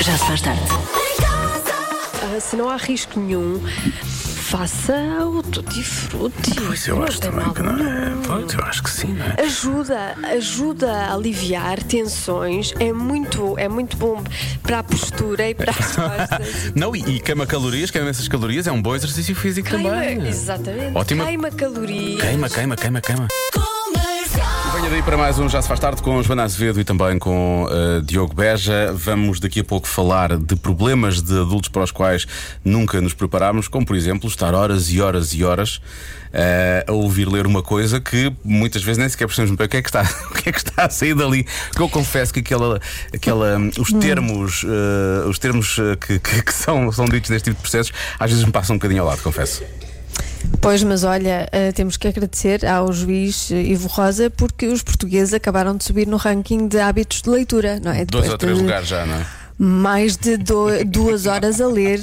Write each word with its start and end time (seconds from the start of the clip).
Já 0.00 0.16
se 0.16 0.24
faz 0.26 0.40
tarde. 0.40 0.60
Ah, 2.22 2.40
se 2.40 2.56
não 2.56 2.68
há 2.68 2.76
risco 2.76 3.18
nenhum, 3.18 3.60
faça 4.04 4.92
o 5.26 5.42
tutti 5.42 5.82
frutti. 5.82 6.54
Pois 6.54 6.86
eu 6.86 6.96
Não 6.96 7.04
acho 7.04 7.20
tem 7.20 7.30
também 7.30 7.44
mal 7.46 7.54
que 7.54 7.62
não 7.62 7.72
é. 7.76 8.12
Pois 8.26 8.52
eu 8.54 8.64
acho 8.64 8.82
que 8.82 8.90
sim, 8.90 9.08
não 9.14 9.24
é? 9.26 9.42
Ajuda, 9.42 10.14
ajuda 10.36 10.92
a 10.92 11.14
aliviar 11.14 11.82
tensões, 11.82 12.72
é 12.78 12.92
muito, 12.92 13.58
é 13.58 13.68
muito 13.68 13.96
bom 13.96 14.22
para 14.62 14.80
a 14.80 14.82
postura 14.82 15.48
e 15.50 15.54
para 15.54 15.70
as 15.72 15.76
costas. 15.96 16.72
Não, 16.74 16.94
e, 16.94 17.00
e 17.16 17.20
queima 17.20 17.46
calorias, 17.46 17.90
queima 17.90 18.08
essas 18.10 18.28
calorias, 18.28 18.66
é 18.66 18.72
um 18.72 18.82
bom 18.82 18.94
exercício 18.94 19.34
físico 19.34 19.68
Queima, 19.68 19.90
também. 19.90 20.26
exatamente. 20.28 20.96
Ótima- 20.96 21.24
Queima 21.26 21.50
calorias. 21.50 22.20
Queima, 22.22 22.48
queima, 22.48 22.76
queima, 22.76 23.00
queima. 23.00 23.28
Venha 24.86 24.90
daí 25.00 25.02
para 25.02 25.16
mais 25.16 25.36
um 25.40 25.48
Já 25.48 25.60
se 25.60 25.66
faz 25.66 25.80
tarde 25.80 26.00
com 26.00 26.22
Joana 26.22 26.44
Azevedo 26.44 26.78
e 26.80 26.84
também 26.84 27.18
com 27.18 27.66
eh, 27.68 28.00
Diogo 28.04 28.32
Beja. 28.36 28.92
Vamos 28.94 29.40
daqui 29.40 29.58
a 29.58 29.64
pouco 29.64 29.88
falar 29.88 30.36
de 30.38 30.54
problemas 30.54 31.20
de 31.20 31.32
adultos 31.40 31.68
para 31.68 31.82
os 31.82 31.90
quais 31.90 32.24
nunca 32.64 33.00
nos 33.00 33.12
preparámos, 33.12 33.66
como 33.66 33.84
por 33.84 33.96
exemplo 33.96 34.28
estar 34.28 34.54
horas 34.54 34.88
e 34.88 35.00
horas 35.00 35.34
e 35.34 35.42
horas 35.42 35.80
eh, 36.32 36.84
a 36.86 36.92
ouvir 36.92 37.26
ler 37.28 37.48
uma 37.48 37.64
coisa 37.64 38.00
que 38.00 38.32
muitas 38.44 38.84
vezes 38.84 38.98
nem 38.98 39.08
sequer 39.08 39.26
percebemos 39.26 39.56
bem 39.56 39.66
o 39.66 39.68
que 39.68 39.76
é 39.76 39.82
que 39.82 39.88
está, 39.88 40.02
o 40.30 40.34
que 40.34 40.48
é 40.50 40.52
que 40.52 40.58
está 40.58 40.84
a 40.84 40.90
sair 40.90 41.14
dali. 41.16 41.44
Eu 41.76 41.88
confesso 41.88 42.32
que 42.32 42.38
aquela, 42.38 42.80
aquela, 43.12 43.58
os 43.80 43.92
termos, 43.92 44.64
eh, 44.64 45.26
os 45.28 45.36
termos 45.40 45.80
que, 46.06 46.20
que- 46.20 46.42
que 46.42 46.52
são, 46.52 46.92
são 46.92 47.06
ditos 47.06 47.28
neste 47.30 47.46
tipo 47.50 47.56
de 47.56 47.62
processos 47.62 47.92
às 48.20 48.30
vezes 48.30 48.44
me 48.44 48.52
passam 48.52 48.76
um 48.76 48.78
bocadinho 48.78 49.02
ao 49.02 49.08
lado, 49.08 49.20
confesso. 49.20 49.64
Pois, 50.60 50.82
mas 50.82 51.04
olha, 51.04 51.48
eh, 51.52 51.70
temos 51.72 51.96
que 51.96 52.08
agradecer 52.08 52.64
ao 52.66 52.92
juiz 52.92 53.50
eh, 53.52 53.62
Ivo 53.62 53.88
Rosa 53.88 54.30
porque 54.30 54.66
os 54.66 54.82
portugueses 54.82 55.32
acabaram 55.34 55.76
de 55.76 55.84
subir 55.84 56.06
no 56.06 56.16
ranking 56.16 56.66
de 56.66 56.78
hábitos 56.80 57.22
de 57.22 57.30
leitura, 57.30 57.78
não 57.82 57.92
é? 57.92 58.04
Dois 58.04 58.24
Depois 58.24 58.30
ou 58.30 58.38
três 58.38 58.56
de 58.56 58.62
lugares 58.62 58.88
já, 58.88 59.06
não 59.06 59.14
é? 59.14 59.26
Mais 59.58 60.16
de 60.16 60.36
do- 60.36 60.84
duas 60.84 61.24
horas 61.26 61.60
a 61.60 61.66
ler. 61.68 62.00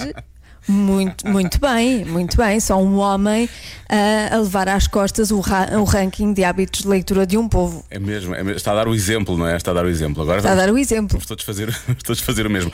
Muito, 0.67 1.27
muito 1.27 1.59
bem, 1.59 2.05
muito 2.05 2.37
bem. 2.37 2.59
Só 2.59 2.81
um 2.81 2.97
homem 2.97 3.49
ah, 3.89 4.35
a 4.35 4.37
levar 4.37 4.69
às 4.69 4.87
costas 4.87 5.29
o, 5.31 5.39
ra- 5.39 5.69
o 5.79 5.83
ranking 5.83 6.33
de 6.33 6.43
hábitos 6.43 6.81
de 6.81 6.87
leitura 6.87 7.25
de 7.27 7.37
um 7.37 7.47
povo. 7.49 7.83
É 7.89 7.99
mesmo, 7.99 8.33
é 8.33 8.43
mesmo, 8.43 8.57
está 8.57 8.71
a 8.71 8.75
dar 8.75 8.87
o 8.87 8.93
exemplo, 8.95 9.37
não 9.37 9.47
é? 9.47 9.57
Está 9.57 9.71
a 9.71 9.73
dar 9.73 9.85
o 9.85 9.89
exemplo. 9.89 10.23
Agora 10.23 10.37
Está 10.39 10.51
a 10.51 10.55
vamos, 10.55 10.67
dar 10.67 10.73
o 10.73 10.77
exemplo. 10.77 11.09
vamos 11.11 11.25
todos 11.25 11.43
fazer, 11.43 11.69
vamos 11.87 12.03
todos 12.03 12.21
fazer 12.21 12.45
o 12.47 12.49
mesmo. 12.49 12.71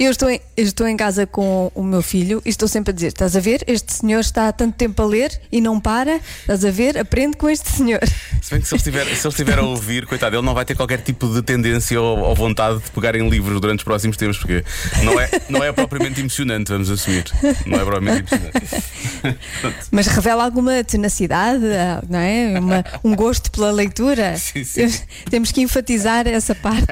Eu 0.00 0.10
estou, 0.10 0.30
em, 0.30 0.40
eu 0.56 0.64
estou 0.64 0.86
em 0.88 0.96
casa 0.96 1.26
com 1.26 1.70
o 1.74 1.82
meu 1.82 2.02
filho 2.02 2.40
e 2.44 2.48
estou 2.48 2.66
sempre 2.68 2.90
a 2.92 2.94
dizer: 2.94 3.08
estás 3.08 3.36
a 3.36 3.40
ver? 3.40 3.62
Este 3.66 3.92
senhor 3.92 4.20
está 4.20 4.48
há 4.48 4.52
tanto 4.52 4.74
tempo 4.76 5.00
a 5.02 5.06
ler 5.06 5.38
e 5.52 5.60
não 5.60 5.78
para. 5.78 6.20
Estás 6.40 6.64
a 6.64 6.70
ver? 6.70 6.96
Aprende 6.98 7.36
com 7.36 7.48
este 7.50 7.68
senhor. 7.70 8.00
Se 8.40 8.50
bem 8.52 8.60
que 8.62 8.68
se 8.68 8.74
ele, 8.74 8.78
estiver, 8.78 9.04
se 9.04 9.26
ele 9.26 9.28
estiver 9.28 9.58
a 9.58 9.62
ouvir, 9.62 10.06
coitado, 10.06 10.34
ele 10.36 10.44
não 10.46 10.54
vai 10.54 10.64
ter 10.64 10.74
qualquer 10.74 11.00
tipo 11.02 11.28
de 11.28 11.42
tendência 11.42 12.00
ou, 12.00 12.18
ou 12.20 12.34
vontade 12.34 12.78
de 12.78 12.90
pegar 12.92 13.14
em 13.14 13.28
livros 13.28 13.60
durante 13.60 13.80
os 13.80 13.84
próximos 13.84 14.16
tempos, 14.16 14.38
porque 14.38 14.64
não 15.04 15.20
é, 15.20 15.28
não 15.50 15.62
é 15.62 15.70
propriamente 15.70 16.20
emocionante, 16.20 16.70
vamos 16.72 16.88
assumir. 16.90 17.17
Não 17.66 17.78
é 17.80 17.84
propriamente 17.84 18.34
emocionante. 18.34 18.84
Mas 19.90 20.06
revela 20.06 20.44
alguma 20.44 20.82
tenacidade, 20.84 21.64
ah, 21.72 22.02
não 22.08 22.18
é? 22.18 22.58
Uma- 22.58 22.84
um 23.04 23.14
gosto 23.16 23.50
pela 23.50 23.70
leitura. 23.70 24.36
Sim, 24.38 24.64
sim. 24.64 24.88
Temos 25.30 25.50
que 25.52 25.60
enfatizar 25.60 26.26
essa 26.26 26.54
parte. 26.54 26.86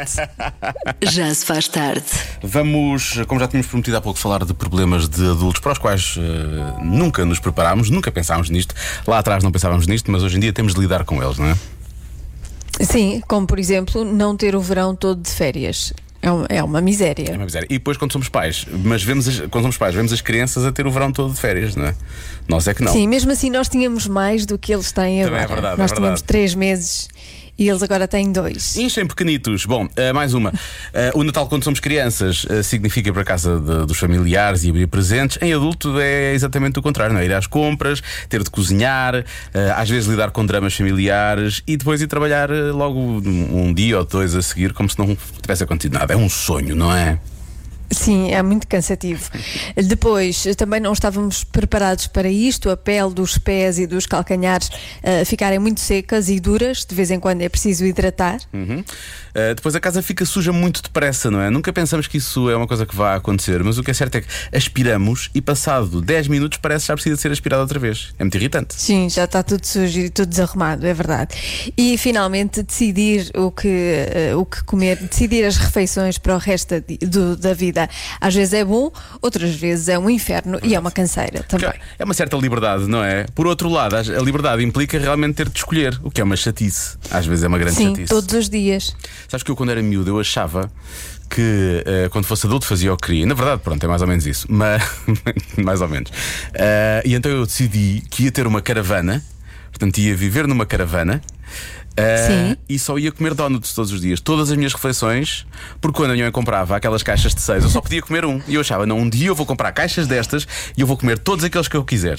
Já 1.03 1.33
se 1.35 1.45
faz 1.45 1.69
tarde. 1.69 2.05
Vamos, 2.43 3.21
como 3.27 3.41
já 3.41 3.49
tínhamos 3.49 3.67
prometido 3.69 3.97
há 3.97 4.01
pouco, 4.01 4.19
falar 4.19 4.45
de 4.45 4.53
problemas 4.55 5.09
de 5.09 5.25
adultos 5.31 5.61
para 5.61 5.73
os 5.73 5.79
quais 5.79 6.17
eh, 6.19 6.83
nunca 6.83 7.25
nos 7.25 7.39
preparámos, 7.39 7.91
nunca 7.91 8.11
pensámos 8.11 8.51
nisto. 8.51 8.75
Lá 9.07 9.19
atrás 9.19 9.43
não 9.43 9.51
pensávamos 9.53 9.87
nisto, 9.87 10.11
mas 10.11 10.23
hoje 10.23 10.37
em 10.37 10.41
dia 10.41 10.53
temos 10.53 10.75
de 10.75 10.81
lidar 10.81 11.05
com 11.05 11.23
eles, 11.23 11.39
não 11.39 11.47
é? 11.47 11.57
Sim, 12.81 13.23
como 13.27 13.47
por 13.47 13.59
exemplo, 13.59 14.05
não 14.05 14.37
ter 14.37 14.55
o 14.55 14.61
verão 14.61 14.95
todo 14.95 15.23
de 15.23 15.31
férias. 15.31 15.93
É 16.23 16.31
uma, 16.31 16.47
é 16.49 16.63
uma 16.63 16.79
É 16.79 16.83
miséria. 16.83 17.35
uma 17.35 17.45
miséria. 17.45 17.67
E 17.71 17.75
depois, 17.75 17.97
quando 17.97 18.13
somos 18.13 18.29
pais, 18.29 18.67
mas 18.85 19.03
vemos 19.03 19.29
as, 19.29 19.41
quando 19.51 19.63
somos 19.65 19.77
pais, 19.77 19.95
vemos 19.95 20.13
as 20.13 20.21
crianças 20.21 20.65
a 20.65 20.73
ter 20.73 20.87
o 20.87 20.91
verão 20.91 21.13
todo 21.13 21.33
de 21.33 21.41
férias, 21.41 21.77
não 21.77 21.87
é? 21.87 21.95
Nós 22.49 22.67
é 22.67 22.75
que 22.75 22.83
não. 22.83 22.93
Sim, 22.93 23.07
mesmo 23.07 23.31
assim 23.33 23.51
nós 23.51 23.69
tínhamos 23.69 24.07
mais 24.07 24.47
do 24.47 24.59
que 24.59 24.73
eles 24.73 24.93
têm 24.93 25.23
Também 25.23 25.41
é 25.41 25.45
agora. 25.45 25.47
verdade, 25.47 25.75
é 25.75 25.79
nós 25.79 25.91
verdade. 25.91 25.95
tínhamos 26.01 26.23
três 26.23 26.55
meses 26.55 27.09
e 27.59 27.69
eles 27.69 27.83
agora 27.83 28.07
têm 28.09 28.31
dois. 28.33 28.77
Enchem 28.77 29.07
pequenitos. 29.07 29.65
Bom, 29.67 29.89
eh, 29.97 30.13
mais 30.13 30.35
uma. 30.35 30.53
Eh, 30.93 31.11
o 31.15 31.23
Natal, 31.25 31.47
quando 31.49 31.63
somos 31.65 31.79
crianças, 31.81 32.47
eh, 32.49 32.63
significa 32.63 33.09
ir 33.11 33.13
para 33.13 33.25
casa 33.25 33.59
de- 33.61 33.87
dos 33.87 33.99
familiares 33.99 34.65
e 34.65 34.71
abrir 34.71 34.87
presentes. 34.87 35.39
Em 35.43 35.53
adulto 35.53 35.99
é 36.01 36.33
exatamente 36.33 36.79
o 36.79 36.83
contrário, 36.83 37.13
não 37.13 37.21
é? 37.21 37.25
Ir 37.27 37.33
às 37.35 37.47
compras, 37.47 38.03
ter 38.29 38.43
de 38.43 38.49
cozinhar, 38.51 39.25
às 39.77 39.89
vezes 39.91 40.09
lidar 40.09 40.31
com 40.31 40.45
dramas 40.47 40.75
familiares 40.75 41.63
e 41.67 41.77
depois 41.77 42.01
ir 42.01 42.07
trabalhar 42.07 42.49
logo 42.51 42.99
um 42.99 43.75
dia 43.75 43.99
ou 43.99 44.05
dois 44.05 44.35
a 44.35 44.41
seguir, 44.43 44.73
como 44.73 44.89
se 44.89 44.99
não 44.99 45.17
tivesse 45.43 45.63
acontecido 45.65 45.95
nada. 45.95 46.15
É 46.15 46.17
um 46.17 46.29
sonho, 46.31 46.75
não 46.75 46.95
é? 46.95 47.19
Sim, 47.91 48.33
é 48.33 48.43
muito 48.43 48.67
cansativo. 48.67 49.31
Depois, 49.77 50.45
também 50.57 50.81
não 50.81 50.93
estávamos 50.93 51.45
preparados 51.45 52.07
para 52.07 52.29
isto, 52.29 52.71
a 52.71 52.77
pele 52.77 53.13
dos 53.13 53.39
pés 53.39 53.79
e 53.79 53.87
dos 53.87 54.07
calcanhares 54.07 54.71
eh, 55.03 55.25
ficarem 55.25 55.59
muito 55.59 55.81
secas 55.81 56.29
e 56.29 56.41
duras, 56.41 56.85
de 56.85 56.95
vez 56.95 57.11
em 57.11 57.21
quando 57.21 57.43
é 57.43 57.49
preciso 57.49 57.85
hidratar. 57.85 58.39
Uhum. 58.53 58.81
Uh, 59.37 59.55
depois 59.55 59.75
a 59.75 59.81
casa 59.81 60.01
fica 60.03 60.25
suja 60.25 60.51
muito 60.51 60.83
depressa, 60.83 61.31
não 61.31 61.39
é? 61.43 61.51
Nunca 61.51 61.71
pensamos 61.71 62.07
que 62.07 62.17
isso 62.17 62.49
é 62.49 62.57
uma 62.57 62.67
coisa 62.67 62.87
que 62.87 62.97
vai 62.97 63.15
acontecer, 63.17 63.63
mas 63.63 63.77
o 63.77 63.83
que 63.83 63.91
é 63.91 63.95
certo 63.95 64.15
é 64.15 64.21
que 64.23 64.29
aspiramos 64.51 65.29
e 65.35 65.43
passado 65.43 66.01
10 66.01 66.29
minutos 66.29 66.59
parece 66.61 66.85
que 66.85 66.89
já 66.89 66.95
precisa 66.95 67.17
ser 67.17 67.31
aspirado 67.31 67.61
outra 67.61 67.79
vez. 67.79 68.15
É 68.19 68.25
muito 68.25 68.35
irritante. 68.37 68.75
Sim, 68.75 69.11
já 69.11 69.25
está 69.25 69.43
tudo 69.43 69.63
sujo 69.67 70.01
e 70.01 70.09
tudo 70.09 70.31
desarrumado, 70.31 70.87
é 70.87 70.95
verdade. 70.95 71.35
E 71.77 71.99
finalmente 71.99 72.63
decidir 72.63 73.31
o 73.37 73.51
que, 73.51 73.69
eh, 73.69 74.35
o 74.35 74.47
que 74.47 74.65
comer, 74.65 74.97
decidir 74.97 75.45
as 75.45 75.59
refeições 75.59 76.17
para 76.17 76.35
o 76.35 76.39
resto 76.39 76.75
da, 76.81 76.83
do- 77.07 77.37
da 77.37 77.53
vida. 77.53 77.76
Às 78.21 78.35
vezes 78.35 78.55
é 78.55 78.65
bom, 78.65 78.91
outras 79.21 79.55
vezes 79.55 79.89
é 79.89 79.99
um 79.99 80.09
inferno 80.09 80.59
e 80.63 80.75
é 80.75 80.79
uma 80.79 80.91
canseira 80.91 81.43
também. 81.43 81.73
É 81.99 82.05
uma 82.05 82.15
certa 82.15 82.37
liberdade, 82.37 82.87
não 82.87 83.03
é? 83.03 83.27
Por 83.35 83.47
outro 83.47 83.69
lado, 83.69 83.97
a 83.97 84.03
liberdade 84.23 84.63
implica 84.65 84.99
realmente 84.99 85.37
ter 85.37 85.49
de 85.49 85.59
escolher, 85.59 85.99
o 86.03 86.11
que 86.11 86.21
é 86.21 86.25
uma 86.25 86.37
chatice. 86.37 86.97
Às 87.11 87.27
vezes 87.27 87.45
é 87.45 87.49
uma 87.49 87.59
grande 87.59 87.77
Sim, 87.77 87.91
chatice. 87.91 88.09
todos 88.09 88.35
os 88.35 88.49
dias. 88.49 88.95
Sabes 89.29 89.43
que 89.43 89.51
eu, 89.51 89.57
quando 89.57 89.71
era 89.71 89.83
miúdo, 89.83 90.11
eu 90.11 90.21
achava 90.21 90.71
que 91.29 91.83
eh, 91.85 92.09
quando 92.11 92.25
fosse 92.25 92.47
adulto 92.47 92.65
fazia 92.67 92.93
o 92.93 92.97
que 92.97 93.07
queria. 93.07 93.27
Na 93.27 93.35
verdade, 93.35 93.61
pronto, 93.63 93.83
é 93.85 93.89
mais 93.89 94.01
ou 94.01 94.09
menos 94.09 94.27
isso. 94.27 94.47
Mas, 94.51 94.83
mais 95.57 95.81
ou 95.81 95.89
menos. 95.89 96.11
Eh, 96.55 97.03
e 97.05 97.15
então 97.15 97.31
eu 97.31 97.45
decidi 97.45 98.03
que 98.09 98.25
ia 98.25 98.33
ter 98.33 98.47
uma 98.47 98.63
caravana, 98.63 99.23
portanto, 99.79 99.99
ia 99.99 100.15
viver 100.17 100.47
numa 100.49 100.65
caravana. 100.67 101.21
Sim. 102.27 102.57
e 102.69 102.79
só 102.79 102.99
ia 102.99 103.11
comer 103.11 103.33
donuts 103.33 103.73
todos 103.73 103.91
os 103.91 104.03
dias, 104.03 104.21
todas 104.21 104.51
as 104.51 104.57
minhas 104.59 104.75
refeições, 104.75 105.47
porque 105.81 105.97
quando 105.97 106.11
a 106.11 106.13
minha 106.13 106.27
mãe 106.27 106.33
comprava 106.33 106.77
aquelas 106.77 107.03
caixas 107.03 107.35
de 107.35 107.41
seis, 107.41 107.65
eu 107.65 107.71
só 107.71 107.81
podia 107.81 108.03
comer 108.03 108.23
um. 108.27 108.39
E 108.47 108.55
eu 108.55 108.61
achava, 108.61 108.85
não, 108.85 108.99
um 108.99 109.09
dia 109.09 109.29
eu 109.29 109.35
vou 109.35 109.47
comprar 109.47 109.73
caixas 109.73 110.07
destas 110.07 110.47
e 110.77 110.81
eu 110.83 110.87
vou 110.87 110.99
comer 110.99 111.19
todos 111.19 111.43
aqueles 111.43 111.69
que 111.69 111.75
eu 111.77 111.83
quiser. 111.83 112.19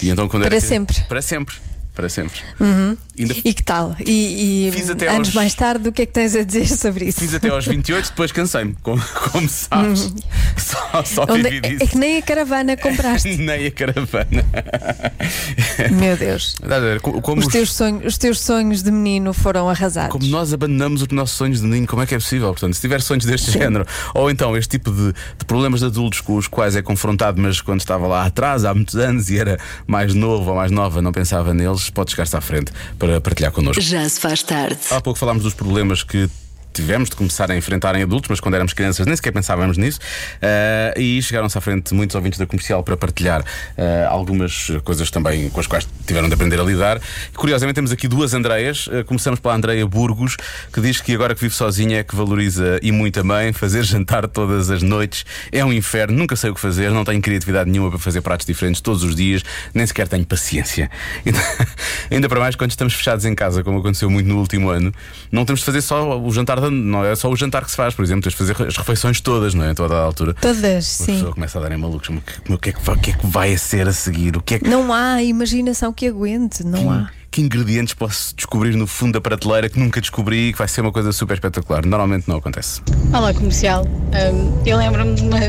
E 0.00 0.10
então, 0.10 0.28
quando 0.28 0.44
Para 0.44 0.54
era- 0.54 0.64
sempre. 0.64 1.00
Para 1.08 1.20
sempre. 1.20 1.56
Para 1.96 2.08
sempre. 2.10 2.38
Ainda 3.18 3.34
E 3.42 3.54
que 3.54 3.62
tal? 3.64 3.96
E, 4.04 4.68
e 4.68 4.72
Fiz 4.72 4.90
até 4.90 5.08
anos 5.08 5.28
aos- 5.28 5.34
mais 5.34 5.54
tarde, 5.54 5.88
o 5.88 5.92
que 5.92 6.02
é 6.02 6.06
que 6.06 6.12
tens 6.12 6.36
a 6.36 6.42
dizer 6.44 6.68
sobre 6.68 7.06
isso? 7.06 7.20
Fiz 7.20 7.32
até 7.34 7.48
aos 7.48 7.66
28, 7.66 8.10
depois 8.10 8.30
cansei-me, 8.30 8.76
como, 8.82 9.02
como 9.32 9.48
sabes. 9.48 10.12
Só, 10.58 11.02
só 11.04 11.24
Onde- 11.26 11.44
vivi 11.48 11.56
é, 11.56 11.60
disso. 11.70 11.82
é 11.84 11.86
que 11.86 11.96
nem 11.96 12.18
a 12.18 12.22
caravana 12.22 12.76
compraste. 12.76 13.34
Nem 13.38 13.66
a 13.66 13.70
caravana. 13.70 14.44
Meu 15.98 16.16
Deus. 16.16 16.54
Como, 17.22 17.40
Os 17.40 17.46
os- 17.46 17.52
teus, 17.52 17.72
sonhos, 17.72 18.04
os 18.04 18.18
teus 18.18 18.40
sonhos 18.40 18.82
de 18.82 18.90
menino 18.90 19.32
foram 19.32 19.68
arrasados. 19.68 20.12
como 20.12 20.26
nós 20.26 20.52
abandonamos 20.52 21.00
os 21.02 21.08
nossos 21.08 21.36
sonhos 21.36 21.60
de 21.60 21.66
ninho, 21.66 21.86
como 21.86 22.02
é 22.02 22.06
que 22.06 22.14
é 22.14 22.18
possível? 22.18 22.48
Portanto, 22.48 22.74
se 22.74 22.80
tiver 22.80 23.00
sonhos 23.00 23.24
deste 23.24 23.50
género, 23.50 23.86
ou 24.14 24.30
então 24.30 24.56
este 24.56 24.70
tipo 24.78 24.90
de, 24.92 25.12
de 25.38 25.44
problemas 25.46 25.80
de 25.80 25.86
adultos 25.86 26.20
com 26.20 26.36
os 26.36 26.46
quais 26.46 26.76
é 26.76 26.82
confrontado, 26.82 27.40
mas 27.40 27.60
quando 27.60 27.80
estava 27.80 28.06
lá 28.06 28.26
atrás, 28.26 28.64
há 28.64 28.74
muitos 28.74 28.96
anos, 28.96 29.30
e 29.30 29.38
era 29.38 29.58
mais 29.86 30.12
novo 30.14 30.50
ou 30.50 30.56
mais 30.56 30.70
nova, 30.70 31.00
não 31.00 31.12
pensava 31.12 31.54
neles, 31.54 31.85
pode 31.92 32.10
chegar-se 32.10 32.36
à 32.36 32.40
frente 32.40 32.72
para 32.98 33.20
partilhar 33.20 33.52
connosco. 33.52 33.80
Já 33.80 34.08
se 34.08 34.20
faz 34.20 34.42
tarde. 34.42 34.78
Há 34.90 35.00
pouco 35.00 35.18
falámos 35.18 35.42
dos 35.42 35.54
problemas 35.54 36.02
que 36.02 36.28
tivemos 36.76 37.08
de 37.08 37.16
começar 37.16 37.50
a 37.50 37.56
enfrentar 37.56 37.94
em 37.96 38.02
adultos, 38.02 38.28
mas 38.28 38.38
quando 38.40 38.54
éramos 38.54 38.72
crianças 38.72 39.06
nem 39.06 39.16
sequer 39.16 39.32
pensávamos 39.32 39.78
nisso. 39.78 39.98
Ah, 40.42 40.94
e 40.98 41.20
chegaram-se 41.22 41.56
à 41.56 41.60
frente 41.60 41.94
muitos 41.94 42.14
ouvintes 42.14 42.38
da 42.38 42.46
comercial 42.46 42.82
para 42.82 42.96
partilhar 42.96 43.42
ah, 43.76 44.08
algumas 44.08 44.70
coisas 44.84 45.10
também 45.10 45.48
com 45.50 45.58
as 45.60 45.66
quais 45.66 45.88
tiveram 46.06 46.28
de 46.28 46.34
aprender 46.34 46.60
a 46.60 46.62
lidar. 46.62 47.00
Curiosamente, 47.34 47.74
temos 47.76 47.92
aqui 47.92 48.06
duas 48.06 48.34
Andreias. 48.34 48.88
Ah, 48.92 49.02
começamos 49.04 49.40
pela 49.40 49.54
Andreia 49.54 49.86
Burgos, 49.86 50.36
que 50.72 50.80
diz 50.80 51.00
que 51.00 51.14
agora 51.14 51.34
que 51.34 51.40
vive 51.40 51.54
sozinha 51.54 51.98
é 52.00 52.04
que 52.04 52.14
valoriza 52.14 52.78
e 52.82 52.92
muito 52.92 53.18
a 53.20 53.24
mãe. 53.24 53.52
Fazer 53.52 53.82
jantar 53.84 54.28
todas 54.28 54.70
as 54.70 54.82
noites 54.82 55.24
é 55.50 55.64
um 55.64 55.72
inferno, 55.72 56.16
nunca 56.18 56.36
sei 56.36 56.50
o 56.50 56.54
que 56.54 56.60
fazer, 56.60 56.90
não 56.90 57.04
tenho 57.04 57.22
criatividade 57.22 57.70
nenhuma 57.70 57.90
para 57.90 57.98
fazer 57.98 58.20
pratos 58.20 58.46
diferentes 58.46 58.80
todos 58.80 59.02
os 59.02 59.14
dias, 59.16 59.42
nem 59.72 59.86
sequer 59.86 60.06
tenho 60.08 60.24
paciência. 60.26 60.90
Ainda, 61.24 61.40
ainda 62.10 62.28
para 62.28 62.40
mais 62.40 62.54
quando 62.56 62.70
estamos 62.70 62.94
fechados 62.94 63.24
em 63.24 63.34
casa, 63.34 63.62
como 63.64 63.78
aconteceu 63.78 64.08
muito 64.10 64.26
no 64.28 64.38
último 64.38 64.68
ano, 64.70 64.92
não 65.30 65.44
temos 65.44 65.60
de 65.60 65.66
fazer 65.66 65.80
só 65.80 66.18
o 66.20 66.30
jantar, 66.32 66.60
da- 66.60 66.65
não 66.70 67.04
é 67.04 67.14
só 67.16 67.28
o 67.30 67.36
jantar 67.36 67.64
que 67.64 67.70
se 67.70 67.76
faz, 67.76 67.94
por 67.94 68.04
exemplo, 68.04 68.22
tens 68.22 68.32
de 68.32 68.38
fazer 68.38 68.66
as 68.66 68.76
refeições 68.76 69.20
todas, 69.20 69.54
não 69.54 69.64
é? 69.64 69.70
A 69.70 69.74
toda 69.74 69.94
a 69.94 70.00
altura. 70.02 70.34
Todas, 70.34 70.64
A 70.64 70.80
sim. 71.04 71.14
pessoa 71.14 71.32
começa 71.32 71.58
a 71.58 71.62
dar 71.62 71.72
em 71.72 71.76
malucos, 71.76 72.08
mas 72.08 72.18
o 72.48 72.58
que, 72.58 72.58
que 72.58 72.70
é 72.70 72.72
que 72.72 72.82
vai, 72.84 72.96
o 72.96 72.98
que 72.98 73.10
é 73.10 73.14
que 73.14 73.26
vai 73.26 73.54
a 73.54 73.58
ser 73.58 73.88
a 73.88 73.92
seguir? 73.92 74.36
O 74.36 74.42
que 74.42 74.54
é 74.54 74.58
que, 74.58 74.68
Não 74.68 74.92
há 74.92 75.22
imaginação 75.22 75.92
que 75.92 76.06
aguente, 76.06 76.64
não 76.64 76.90
há. 76.90 77.10
que 77.30 77.40
ingredientes 77.42 77.94
posso 77.94 78.34
descobrir 78.34 78.74
no 78.76 78.86
fundo 78.86 79.12
da 79.14 79.20
prateleira 79.20 79.68
que 79.68 79.78
nunca 79.78 80.00
descobri 80.00 80.48
e 80.48 80.52
que 80.52 80.58
vai 80.58 80.68
ser 80.68 80.80
uma 80.80 80.92
coisa 80.92 81.12
super 81.12 81.34
espetacular. 81.34 81.84
Normalmente 81.84 82.28
não 82.28 82.36
acontece. 82.36 82.80
Olá, 83.12 83.32
comercial. 83.34 83.84
Um, 83.86 84.62
eu 84.66 84.76
lembro-me 84.78 85.14
de 85.14 85.22
uma, 85.22 85.40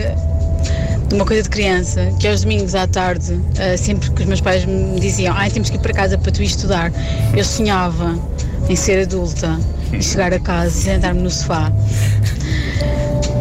de 1.08 1.16
uma 1.16 1.26
coisa 1.26 1.44
de 1.44 1.50
criança, 1.50 2.12
que 2.20 2.28
aos 2.28 2.42
domingos 2.42 2.76
à 2.76 2.86
tarde, 2.88 3.34
uh, 3.34 3.78
sempre 3.78 4.12
que 4.12 4.22
os 4.22 4.28
meus 4.28 4.42
pais 4.42 4.66
me 4.66 5.00
diziam, 5.00 5.34
ai, 5.36 5.50
temos 5.50 5.70
que 5.70 5.78
ir 5.78 5.80
para 5.80 5.94
casa 5.94 6.18
para 6.18 6.32
tu 6.32 6.42
ir 6.42 6.46
estudar, 6.48 6.92
eu 7.36 7.44
sonhava 7.44 8.16
em 8.70 8.76
ser 8.76 9.04
adulta 9.04 9.58
chegar 10.02 10.34
a 10.34 10.40
casa 10.40 10.78
e 10.78 10.82
sentar-me 10.84 11.22
no 11.22 11.30
sofá. 11.30 11.72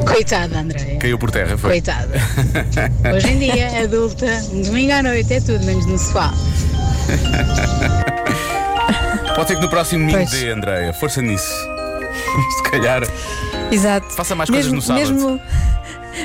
Coitada, 0.07 0.61
Andréia. 0.61 0.99
Caiu 0.99 1.19
por 1.19 1.31
terra, 1.31 1.59
foi. 1.59 1.71
Coitada. 1.71 2.15
Hoje 3.15 3.29
em 3.29 3.39
dia, 3.39 3.83
adulta, 3.83 4.27
um 4.53 4.63
domingo 4.63 4.93
à 4.93 5.03
noite 5.03 5.33
é 5.35 5.41
tudo, 5.41 5.65
menos 5.65 5.87
no 5.87 5.99
sofá. 5.99 6.33
Pode 9.35 9.49
ser 9.49 9.57
que 9.57 9.63
no 9.63 9.69
próximo 9.69 10.01
domingo 10.01 10.19
Pois. 10.19 10.31
dê, 10.31 10.51
Andreia. 10.51 10.93
Força 10.95 11.21
nisso. 11.21 11.51
Se 12.57 12.71
calhar. 12.71 13.03
Exato. 13.71 14.15
Faça 14.15 14.35
mais 14.35 14.49
coisas 14.49 14.73
mesmo, 14.73 14.77
no 14.77 14.83
sábado. 14.83 15.13
Mesmo, 15.13 15.41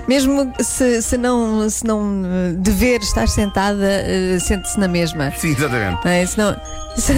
mesmo 0.08 0.54
se, 0.60 1.02
se 1.02 1.18
não, 1.18 1.70
se 1.70 1.86
não 1.86 2.24
eh, 2.26 2.54
dever 2.58 3.00
estar 3.02 3.28
sentada, 3.28 3.86
eh, 3.86 4.38
sente-se 4.40 4.80
na 4.80 4.88
mesma. 4.88 5.32
Sim, 5.38 5.50
exatamente. 5.52 6.08
É? 6.08 6.26
se, 6.26 6.38
não, 6.38 6.56
se, 6.96 7.14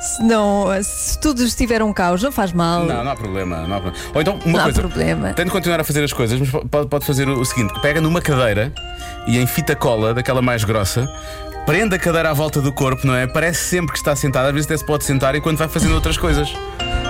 se 0.00 0.22
não- 0.22 0.66
se 0.82 1.18
tudo 1.20 1.42
estiver 1.44 1.82
um 1.82 1.92
caos, 1.92 2.22
não 2.22 2.32
faz 2.32 2.52
mal. 2.52 2.84
Não, 2.84 3.02
não 3.04 3.10
há 3.10 3.16
problema. 3.16 3.66
Não 3.66 3.76
há 3.76 3.80
problema. 3.80 4.06
Ou 4.14 4.20
então, 4.20 4.38
uma 4.44 4.52
Não 4.52 4.60
há 4.60 4.62
coisa. 4.64 4.80
problema. 4.80 5.32
Tem 5.34 5.44
de 5.44 5.50
continuar 5.50 5.80
a 5.80 5.84
fazer 5.84 6.02
as 6.04 6.12
coisas, 6.12 6.38
mas 6.40 6.50
pode, 6.50 6.88
pode 6.88 7.04
fazer 7.06 7.28
o, 7.28 7.40
o 7.40 7.44
seguinte: 7.44 7.72
pega 7.80 8.00
numa 8.00 8.20
cadeira 8.20 8.72
e 9.26 9.38
em 9.38 9.46
fita 9.46 9.74
cola, 9.74 10.12
daquela 10.14 10.42
mais 10.42 10.64
grossa, 10.64 11.08
prende 11.66 11.94
a 11.94 11.98
cadeira 11.98 12.30
à 12.30 12.32
volta 12.32 12.60
do 12.60 12.72
corpo, 12.72 13.06
não 13.06 13.14
é? 13.14 13.26
Parece 13.26 13.64
sempre 13.64 13.92
que 13.92 13.98
está 13.98 14.14
sentada, 14.14 14.48
às 14.48 14.52
vezes 14.54 14.66
até 14.66 14.76
se 14.76 14.84
pode 14.84 15.04
sentar 15.04 15.34
enquanto 15.34 15.58
vai 15.58 15.68
fazendo 15.68 15.94
outras 15.94 16.16
coisas. 16.18 16.52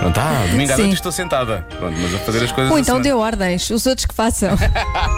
Pronto, 0.04 0.20
ah, 0.20 0.46
domingo 0.50 0.70
à 0.70 0.76
noite 0.76 0.92
estou 0.92 1.10
sentada. 1.10 1.66
Pronto, 1.78 1.96
mas 1.98 2.14
a 2.14 2.18
fazer 2.18 2.44
as 2.44 2.52
coisas. 2.52 2.70
Ou 2.70 2.78
então 2.78 2.96
semana. 2.96 3.04
dê 3.04 3.12
ordens, 3.14 3.70
os 3.70 3.86
outros 3.86 4.04
que 4.04 4.14
façam. 4.14 4.50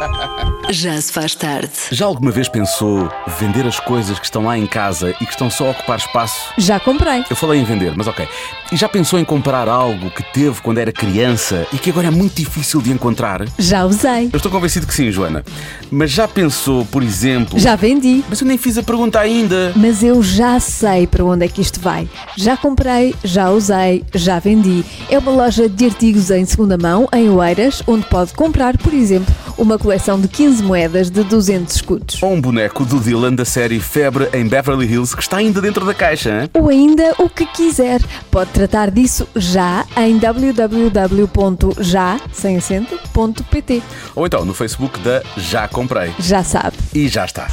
Já 0.70 1.00
se 1.00 1.12
faz 1.12 1.34
tarde. 1.34 1.72
Já 1.90 2.06
alguma 2.06 2.30
vez 2.30 2.48
pensou 2.48 3.10
vender 3.40 3.66
as 3.66 3.80
coisas 3.80 4.16
que 4.16 4.24
estão 4.24 4.44
lá 4.44 4.56
em 4.56 4.64
casa 4.64 5.10
e 5.20 5.26
que 5.26 5.32
estão 5.32 5.50
só 5.50 5.66
a 5.66 5.70
ocupar 5.70 5.98
espaço? 5.98 6.52
Já 6.56 6.78
comprei. 6.78 7.24
Eu 7.28 7.34
falei 7.34 7.60
em 7.60 7.64
vender, 7.64 7.94
mas 7.96 8.06
ok. 8.06 8.28
E 8.70 8.76
já 8.76 8.88
pensou 8.88 9.18
em 9.18 9.24
comprar 9.24 9.68
algo 9.68 10.08
que 10.10 10.22
teve 10.32 10.60
quando 10.60 10.78
era 10.78 10.92
criança 10.92 11.66
e 11.72 11.78
que 11.78 11.90
agora 11.90 12.06
é 12.06 12.10
muito 12.10 12.34
difícil 12.36 12.80
de 12.80 12.92
encontrar? 12.92 13.44
Já 13.58 13.84
usei. 13.84 14.30
Eu 14.32 14.36
estou 14.36 14.52
convencido 14.52 14.86
que 14.86 14.94
sim, 14.94 15.10
Joana. 15.10 15.44
Mas 15.90 16.12
já 16.12 16.28
pensou, 16.28 16.84
por 16.84 17.02
exemplo. 17.02 17.58
Já 17.58 17.74
vendi. 17.74 18.24
Mas 18.28 18.40
eu 18.40 18.46
nem 18.46 18.56
fiz 18.58 18.78
a 18.78 18.84
pergunta 18.84 19.18
ainda. 19.18 19.72
Mas 19.74 20.04
eu 20.04 20.22
já 20.22 20.60
sei 20.60 21.08
para 21.08 21.24
onde 21.24 21.44
é 21.44 21.48
que 21.48 21.60
isto 21.60 21.80
vai. 21.80 22.08
Já 22.36 22.56
comprei, 22.56 23.16
já 23.24 23.50
usei, 23.50 24.04
já 24.14 24.38
vendi. 24.38 24.75
É 25.08 25.18
uma 25.18 25.32
loja 25.32 25.68
de 25.68 25.84
artigos 25.84 26.30
em 26.30 26.44
segunda 26.44 26.76
mão, 26.76 27.08
em 27.12 27.28
Oeiras, 27.28 27.82
onde 27.86 28.06
pode 28.06 28.32
comprar, 28.34 28.76
por 28.78 28.92
exemplo, 28.92 29.34
uma 29.58 29.78
coleção 29.78 30.20
de 30.20 30.28
15 30.28 30.62
moedas 30.62 31.10
de 31.10 31.22
200 31.22 31.74
escudos. 31.74 32.22
Ou 32.22 32.32
um 32.32 32.40
boneco 32.40 32.84
do 32.84 33.00
Dylan 33.00 33.34
da 33.34 33.44
série 33.44 33.80
Febre 33.80 34.28
em 34.32 34.46
Beverly 34.46 34.86
Hills 34.86 35.14
que 35.16 35.22
está 35.22 35.38
ainda 35.38 35.60
dentro 35.60 35.84
da 35.86 35.94
caixa. 35.94 36.42
hein? 36.42 36.50
Ou 36.54 36.68
ainda 36.68 37.14
o 37.18 37.28
que 37.28 37.46
quiser. 37.46 38.00
Pode 38.30 38.50
tratar 38.50 38.90
disso 38.90 39.26
já 39.34 39.84
em 39.96 40.18
www.já, 40.18 42.20
sem 42.32 42.56
acento.pt. 42.56 43.82
Ou 44.14 44.26
então 44.26 44.44
no 44.44 44.54
Facebook 44.54 44.98
da 45.00 45.22
Já 45.36 45.68
Comprei. 45.68 46.12
Já 46.18 46.42
sabe. 46.42 46.76
E 46.94 47.08
já 47.08 47.24
está. 47.24 47.48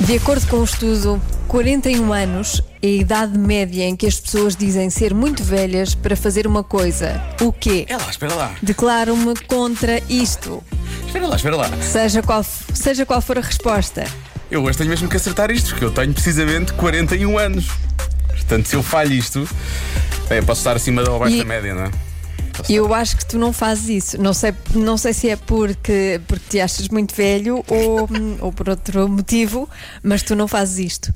De 0.00 0.16
acordo 0.16 0.46
com 0.48 0.56
o 0.56 0.64
estudo, 0.64 1.20
41 1.48 2.12
anos 2.12 2.60
é 2.82 2.86
a 2.86 2.90
idade 2.90 3.38
média 3.38 3.84
em 3.84 3.94
que 3.96 4.06
as 4.06 4.18
pessoas 4.18 4.56
dizem 4.56 4.90
ser 4.90 5.14
muito 5.14 5.42
velhas 5.44 5.94
para 5.94 6.16
fazer 6.16 6.46
uma 6.46 6.64
coisa. 6.64 7.22
O 7.40 7.52
quê? 7.52 7.86
É 7.88 7.96
lá, 7.96 8.10
espera 8.10 8.34
lá. 8.34 8.54
Declaro-me 8.62 9.34
contra 9.46 10.02
isto, 10.08 10.62
Espera 11.06 11.26
lá, 11.28 11.36
espera 11.36 11.56
lá. 11.56 11.70
seja 11.80 12.22
qual, 12.22 12.42
seja 12.44 13.06
qual 13.06 13.20
for 13.20 13.38
a 13.38 13.40
resposta. 13.42 14.04
Eu 14.50 14.62
hoje 14.64 14.76
tenho 14.78 14.90
mesmo 14.90 15.08
que 15.08 15.16
acertar 15.16 15.50
isto, 15.50 15.70
porque 15.70 15.84
eu 15.84 15.90
tenho 15.92 16.12
precisamente 16.12 16.72
41 16.74 17.38
anos. 17.38 17.68
Portanto, 18.28 18.66
se 18.66 18.74
eu 18.76 18.82
falho 18.82 19.12
isto, 19.12 19.48
bem, 20.28 20.42
posso 20.42 20.60
estar 20.60 20.74
acima 20.76 21.02
ou 21.08 21.16
abaixo 21.16 21.36
E- 21.36 21.38
da 21.38 21.44
média, 21.44 21.74
não 21.74 21.84
é? 21.84 21.90
E 22.68 22.74
eu 22.74 22.92
acho 22.92 23.16
que 23.16 23.24
tu 23.24 23.38
não 23.38 23.50
fazes 23.52 23.88
isso. 23.88 24.20
Não 24.20 24.34
sei, 24.34 24.52
não 24.74 24.98
sei 24.98 25.14
se 25.14 25.30
é 25.30 25.36
porque, 25.36 26.20
porque 26.28 26.44
te 26.50 26.60
achas 26.60 26.86
muito 26.88 27.14
velho 27.14 27.64
ou, 27.66 28.08
ou 28.40 28.52
por 28.52 28.68
outro 28.68 29.08
motivo, 29.08 29.68
mas 30.02 30.22
tu 30.22 30.36
não 30.36 30.46
fazes 30.46 30.78
isto. 30.92 31.14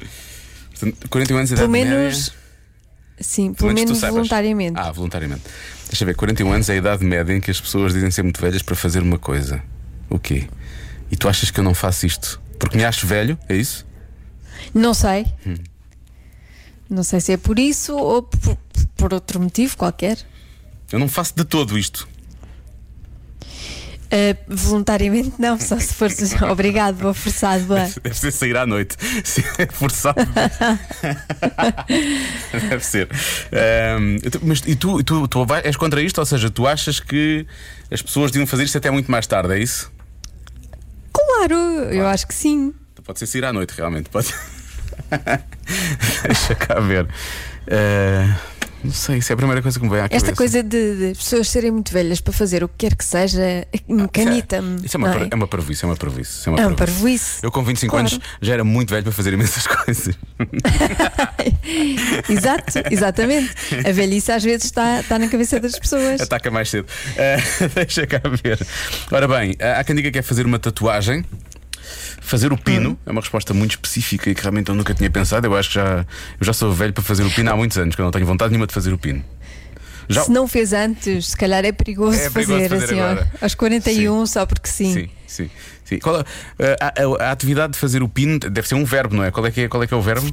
Portanto, 0.79 1.09
41 1.09 1.37
anos 1.37 1.49
de 1.49 1.55
idade 1.55 1.63
Pelo 1.71 1.73
menos. 1.73 2.19
média. 2.29 2.47
Sim, 3.19 3.55
pelo 3.55 3.69
menos 3.69 3.81
tu 3.83 3.85
menos 3.87 3.99
saibas. 3.99 4.15
voluntariamente. 4.17 4.79
Ah, 4.79 4.93
voluntariamente. 4.93 5.43
Deixa 5.89 6.05
eu 6.05 6.07
ver, 6.07 6.15
41 6.17 6.53
anos 6.53 6.69
é 6.69 6.75
a 6.75 6.77
idade 6.77 7.05
média 7.05 7.33
em 7.35 7.41
que 7.41 7.51
as 7.51 7.61
pessoas 7.61 7.95
dizem 7.95 8.11
ser 8.11 8.23
muito 8.23 8.41
velhas 8.41 8.61
para 8.63 8.77
fazer 8.77 9.01
uma 9.03 9.19
coisa. 9.19 9.63
O 10.11 10.19
quê? 10.19 10.47
E 11.11 11.17
tu 11.17 11.29
achas 11.29 11.51
que 11.51 11.59
eu 11.59 11.65
não 11.65 11.73
faço 11.75 12.05
isto? 12.07 12.41
Porque 12.59 12.77
me 12.77 12.85
acho 12.85 13.07
velho? 13.07 13.39
É 13.49 13.57
isso? 13.57 13.87
Não 14.75 14.93
sei. 14.93 15.27
Hum. 15.47 15.55
Não 16.91 17.03
sei 17.03 17.21
se 17.21 17.33
é 17.33 17.37
por 17.37 17.59
isso 17.59 17.97
ou 17.97 18.23
por, 18.23 18.57
por 18.97 19.15
outro 19.15 19.41
motivo 19.41 19.77
qualquer. 19.77 20.19
Eu 20.93 20.99
não 20.99 21.09
faço 21.09 21.35
de 21.35 21.45
todo 21.45 21.79
isto. 21.79 22.07
Uh, 24.07 24.37
voluntariamente 24.47 25.33
não, 25.39 25.59
só 25.59 25.79
se 25.81 25.93
for 25.93 26.09
obrigado, 26.51 26.97
vou 26.97 27.13
forçado. 27.13 27.75
Deve 28.03 28.15
ser 28.17 28.31
sair 28.31 28.57
à 28.57 28.65
noite. 28.65 28.97
Se 29.25 29.45
é 29.59 29.67
forçado. 29.67 30.17
Deve 32.71 32.85
ser. 32.85 33.09
Ahm, 33.53 34.19
tu- 34.31 34.41
mas 34.43 34.63
e 34.67 34.77
tu, 34.77 35.03
tu, 35.03 35.27
tu 35.27 35.47
és 35.65 35.77
contra 35.77 36.01
isto? 36.01 36.19
Ou 36.19 36.27
seja, 36.27 36.49
tu 36.51 36.67
achas 36.67 37.01
que 37.01 37.47
as 37.91 38.01
pessoas 38.01 38.31
deviam 38.31 38.47
fazer 38.47 38.65
isto 38.65 38.79
até 38.79 38.91
muito 38.91 39.11
mais 39.11 39.27
tarde, 39.27 39.53
é 39.55 39.59
isso? 39.59 39.91
Claro, 41.13 41.55
eu 41.93 42.07
acho 42.07 42.27
que 42.29 42.35
sim. 42.35 42.73
Pode 43.05 43.19
ser 43.19 43.27
sair 43.27 43.45
à 43.45 43.53
noite, 43.53 43.71
realmente. 43.77 44.09
Pode. 44.09 44.33
Deixa 46.27 46.55
cá 46.55 46.81
ver. 46.81 47.09
Ah, 47.71 48.37
não 48.87 48.93
sei, 48.93 49.19
isso 49.19 49.33
é 49.33 49.35
a 49.35 49.37
primeira 49.37 49.61
coisa 49.63 49.79
que 49.79 49.85
me 49.85 49.91
vem 49.91 50.01
à 50.01 50.05
Esta 50.05 50.17
cabeça. 50.19 50.37
coisa 50.37 50.63
de, 50.63 51.09
de 51.13 51.15
pessoas 51.19 51.49
serem 51.51 51.71
muito 51.71 51.93
velhas 51.93 52.21
para 52.21 52.33
fazer 52.33 52.65
o 52.65 52.69
que 52.69 52.75
quer 52.79 52.95
que 52.97 53.05
seja, 53.05 53.67
canita-me. 54.13 54.85
Isso 54.87 54.97
é 54.97 54.99
uma, 54.99 55.11
par- 55.13 55.29
é 55.31 55.35
uma 55.35 55.47
parvoíce, 55.49 55.85
é 55.85 55.89
uma 55.89 55.97
parvoíce. 55.97 56.49
É 56.49 56.51
uma 56.53 56.61
É 56.73 56.75
parvoíce. 56.75 57.41
Eu 57.43 57.51
com 57.51 57.63
25 57.65 57.91
Claro. 57.91 58.07
anos 58.09 58.21
já 58.41 58.53
era 58.55 58.65
muito 58.65 58.91
velho 58.91 59.03
para 59.03 59.13
fazer 59.13 59.33
imensas 59.33 59.67
coisas. 59.69 60.15
Exato, 62.29 62.73
exatamente. 62.91 63.51
A 63.87 63.93
velhice 63.93 64.33
às 64.33 64.43
vezes 64.43 64.65
está, 64.65 65.01
está 65.01 65.19
na 65.19 65.29
cabeça 65.29 65.59
das 65.61 65.79
pessoas. 65.79 66.21
Ataca 66.21 66.51
mais 66.51 66.69
cedo. 66.71 66.87
Ah, 67.19 67.69
deixa 67.75 68.07
cá 68.07 68.21
ver. 68.43 68.59
Ora 69.11 69.29
bem, 69.29 69.55
há 69.61 69.83
quem 69.85 69.95
diga 69.97 70.11
que 70.11 70.19
é 70.19 70.23
fazer 70.23 70.47
uma 70.47 70.59
tatuagem. 70.59 71.25
Fazer 72.21 72.53
o 72.53 72.59
pino 72.59 72.91
Hum. 72.91 72.97
é 73.07 73.11
uma 73.13 73.21
resposta 73.21 73.55
muito 73.55 73.73
específica 73.73 74.29
e 74.31 74.35
que 74.35 74.41
realmente 74.43 74.69
eu 74.69 74.75
nunca 74.75 74.93
tinha 74.95 75.11
pensado. 75.11 75.47
Eu 75.47 75.57
acho 75.57 75.69
que 75.69 75.75
já, 75.77 76.05
eu 76.41 76.45
já 76.47 76.53
sou 76.53 76.73
velho 76.73 76.93
para 76.93 77.03
fazer 77.05 77.23
o 77.25 77.31
pino 77.31 77.51
há 77.51 77.57
muitos 77.57 77.79
anos, 77.79 77.95
que 77.95 78.01
eu 78.01 78.05
não 78.05 78.11
tenho 78.13 78.27
vontade 78.27 78.51
nenhuma 78.51 78.67
de 78.67 78.75
fazer 78.75 78.93
o 78.93 78.99
pino. 78.99 79.25
Já, 80.09 80.23
Se 80.25 80.31
não 80.31 80.47
fez 80.47 80.73
antes, 80.73 81.29
se 81.31 81.37
calhar 81.37 81.65
é 81.65 81.73
perigoso, 81.73 82.17
É 82.19 82.31
perigoso 82.31 82.59
fazer, 82.61 82.69
fazer 82.69 82.85
assim 82.85 83.01
agora. 83.01 83.33
aos 83.41 83.55
41, 83.57 84.27
só 84.27 84.47
porque 84.47 84.69
sim. 84.69 84.93
Sim, 84.93 85.09
sim. 85.27 85.51
sim. 85.85 85.99
Qual 85.99 86.21
é- 86.21 86.77
a, 86.81 86.87
a- 86.87 87.29
a 87.29 87.33
atividade 87.33 87.73
de 87.73 87.79
fazer 87.79 88.03
o 88.05 88.09
pino 88.09 88.39
deve 88.39 88.69
ser 88.69 88.77
um 88.77 88.85
verbo, 88.85 89.17
não 89.17 89.25
é? 89.25 89.31
Qual 89.33 89.45
é 89.47 89.51
que 89.51 89.63
é, 89.63 89.69
qual 89.69 89.83
é, 89.83 89.87
que 89.87 89.95
é 89.95 89.97
o 89.97 90.03
verbo? 90.03 90.33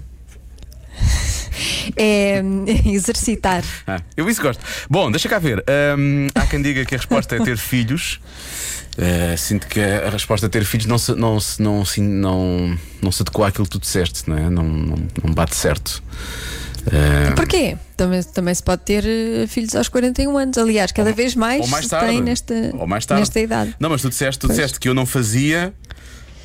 É 1.96 2.42
exercitar. 2.86 3.64
Ah, 3.86 4.00
eu 4.16 4.30
isso 4.30 4.42
gosto. 4.42 4.64
Bom, 4.90 5.12
deixa 5.12 5.28
cá 5.30 5.40
ver. 5.40 5.64
Hum, 5.98 6.28
há 6.34 6.46
quem 6.46 6.62
diga 6.62 6.86
que 6.86 6.96
a 6.96 6.98
resposta 6.98 7.36
é 7.36 7.40
ter 7.44 7.58
filhos. 7.58 8.20
Uh, 8.98 9.38
sinto 9.38 9.68
que 9.68 9.80
a 9.80 10.10
resposta 10.10 10.46
a 10.46 10.50
ter 10.50 10.64
filhos 10.66 10.86
não 10.86 10.98
se, 11.00 11.16
não, 11.16 11.40
se, 11.40 11.62
não, 11.62 11.84
se, 11.84 12.00
não, 12.02 12.78
não 13.02 13.12
se 13.12 13.24
adequa 13.24 13.48
àquilo 13.48 13.66
que 13.66 13.72
tu 13.72 13.80
disseste, 13.80 14.30
não 14.30 14.38
é? 14.38 14.50
Não, 14.50 14.64
não, 14.64 14.96
não 15.24 15.34
bate 15.34 15.56
certo. 15.56 16.04
Uh, 16.86 17.34
Porquê? 17.36 17.78
Também, 17.96 18.22
também 18.24 18.54
se 18.54 18.62
pode 18.62 18.82
ter 18.84 19.06
eh, 19.06 19.48
filhos 19.48 19.74
aos 19.76 19.88
41 19.88 20.38
anos. 20.38 20.58
Aliás, 20.58 20.92
cada 20.92 21.14
vez 21.14 21.34
mais, 21.36 21.62
ou 21.62 21.68
mais 21.68 21.86
se 21.86 21.90
tarde. 21.92 22.08
tem 22.08 22.22
nesta, 22.22 22.54
ou 22.74 22.86
mais 22.86 23.06
tarde. 23.06 23.22
nesta 23.22 23.40
idade. 23.40 23.76
Não, 23.80 23.90
mas 23.90 24.02
tu 24.02 24.10
disseste, 24.10 24.40
tu 24.40 24.48
Pois. 24.48 24.58
disseste 24.58 24.80
que 24.80 24.90
eu 24.90 24.94
não 24.94 25.06
fazia. 25.06 25.74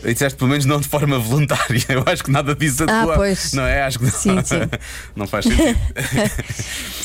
E 0.05 0.13
disseste 0.13 0.39
pelo 0.39 0.51
menos 0.51 0.65
não 0.65 0.81
de 0.81 0.87
forma 0.89 1.19
voluntária. 1.19 1.83
Eu 1.89 2.05
acho 2.07 2.23
que 2.23 2.31
nada 2.31 2.55
disso 2.55 2.85
Ah, 2.89 2.99
adequa. 3.01 3.17
pois. 3.17 3.53
Não 3.53 3.65
é? 3.65 3.83
Acho 3.83 3.99
que 3.99 4.05
não, 4.05 4.13
Sim, 4.13 4.37
sim. 4.45 4.57
não 5.17 5.27
faz 5.27 5.45
sentido. 5.45 5.79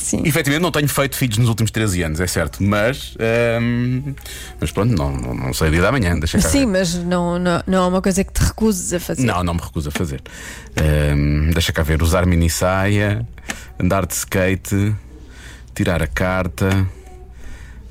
Sim. 0.03 0.21
Efetivamente 0.25 0.61
não 0.61 0.71
tenho 0.71 0.87
feito 0.87 1.15
filhos 1.15 1.37
nos 1.39 1.49
últimos 1.49 1.71
13 1.71 2.03
anos, 2.03 2.19
é 2.19 2.27
certo. 2.27 2.61
Mas, 2.61 3.15
hum, 3.59 4.13
mas 4.59 4.69
pronto, 4.71 4.95
não, 4.95 5.11
não, 5.11 5.33
não 5.33 5.53
sei 5.53 5.69
o 5.69 5.71
dia 5.71 5.81
da 5.81 5.91
manhã. 5.91 6.17
Deixa 6.19 6.37
cá 6.39 6.47
Sim, 6.47 6.67
mas 6.67 6.93
não, 6.93 7.39
não, 7.39 7.63
não 7.65 7.83
é 7.85 7.87
uma 7.87 8.01
coisa 8.01 8.23
que 8.23 8.31
te 8.31 8.43
recuses 8.43 8.93
a 8.93 8.99
fazer. 8.99 9.23
Não, 9.25 9.43
não 9.43 9.53
me 9.55 9.61
recuso 9.61 9.89
a 9.89 9.91
fazer. 9.91 10.21
Hum, 11.15 11.49
deixa 11.51 11.71
cá 11.73 11.81
ver, 11.81 12.03
usar 12.03 12.25
mini 12.27 12.49
saia, 12.49 13.25
andar 13.79 14.05
de 14.05 14.13
skate, 14.13 14.93
tirar 15.73 16.03
a 16.03 16.07
carta, 16.07 16.85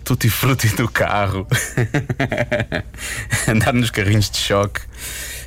tutti 0.04 0.28
frutti 0.28 0.68
do 0.76 0.88
carro, 0.88 1.46
andar 3.48 3.72
nos 3.72 3.90
carrinhos 3.90 4.30
de 4.30 4.38
choque. 4.38 4.80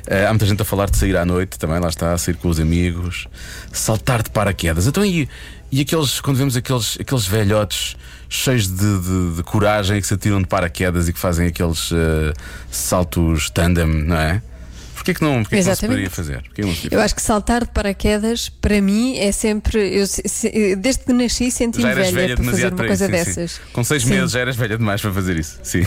Uh, 0.06 0.26
há 0.28 0.30
muita 0.30 0.46
gente 0.46 0.62
a 0.62 0.64
falar 0.64 0.88
de 0.88 0.96
sair 0.96 1.16
à 1.16 1.24
noite 1.24 1.58
também, 1.58 1.80
lá 1.80 1.88
está, 1.88 2.16
sair 2.16 2.34
com 2.34 2.48
os 2.48 2.60
amigos, 2.60 3.26
saltar 3.72 4.22
de 4.22 4.30
paraquedas. 4.30 4.86
Então, 4.86 5.04
e, 5.04 5.28
e 5.70 5.80
aqueles, 5.80 6.20
quando 6.20 6.36
vemos 6.36 6.56
aqueles, 6.56 6.96
aqueles 7.00 7.26
velhotes 7.26 7.96
cheios 8.28 8.68
de, 8.68 8.98
de, 9.00 9.36
de 9.36 9.42
coragem 9.42 10.00
que 10.00 10.06
se 10.06 10.14
atiram 10.14 10.40
de 10.40 10.46
paraquedas 10.46 11.08
e 11.08 11.12
que 11.12 11.18
fazem 11.18 11.48
aqueles 11.48 11.90
uh, 11.90 12.32
saltos 12.70 13.50
tandem, 13.50 13.86
não 13.86 14.16
é? 14.16 14.42
Porquê 15.06 15.14
que 15.14 15.22
não, 15.22 15.42
porquê 15.44 15.58
que 15.60 15.64
não 15.64 15.74
se 15.76 15.86
poderia 15.86 16.10
fazer? 16.10 16.42
Eu 16.90 17.00
acho 17.00 17.14
que 17.14 17.22
saltar 17.22 17.64
de 17.64 17.70
paraquedas, 17.70 18.48
para 18.48 18.80
mim, 18.80 19.16
é 19.18 19.30
sempre. 19.30 19.78
Eu, 19.96 20.04
se- 20.04 20.74
desde 20.74 21.04
que 21.04 21.12
nasci, 21.12 21.48
senti-me 21.52 21.82
Já 21.84 21.90
eras 21.90 22.06
velha, 22.10 22.16
velha 22.16 22.34
para 22.36 22.44
fazer 22.44 22.64
uma 22.66 22.76
para 22.76 22.86
coisa 22.88 23.04
isso. 23.06 23.14
sim, 23.16 23.24
sim. 23.24 23.40
dessas. 23.40 23.60
Com 23.72 23.84
seis 23.84 24.02
Sim. 24.02 24.10
meses 24.10 24.32
já 24.32 24.40
eras 24.40 24.56
velha 24.56 24.76
demais 24.76 25.00
para 25.00 25.12
fazer 25.12 25.36
isso. 25.36 25.60
Sim. 25.62 25.86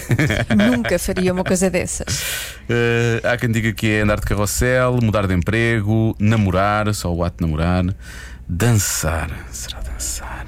Nunca 0.71 0.97
faria 0.97 1.33
uma 1.33 1.43
coisa 1.43 1.69
dessas. 1.69 2.05
Eh, 2.71 3.21
há 3.27 3.35
quem 3.35 3.49
diga 3.51 3.73
que 3.73 3.87
é 3.89 4.01
andar 4.01 4.19
de 4.19 4.27
carrossel, 4.27 4.99
mudar 5.01 5.25
de 5.25 5.33
emprego, 5.33 6.15
namorar, 6.19 6.93
só 6.93 7.11
o 7.11 7.23
ato 7.23 7.37
de 7.37 7.41
namorar, 7.49 7.83
dançar. 8.47 9.27
Será 9.51 9.79
dançar? 9.79 10.45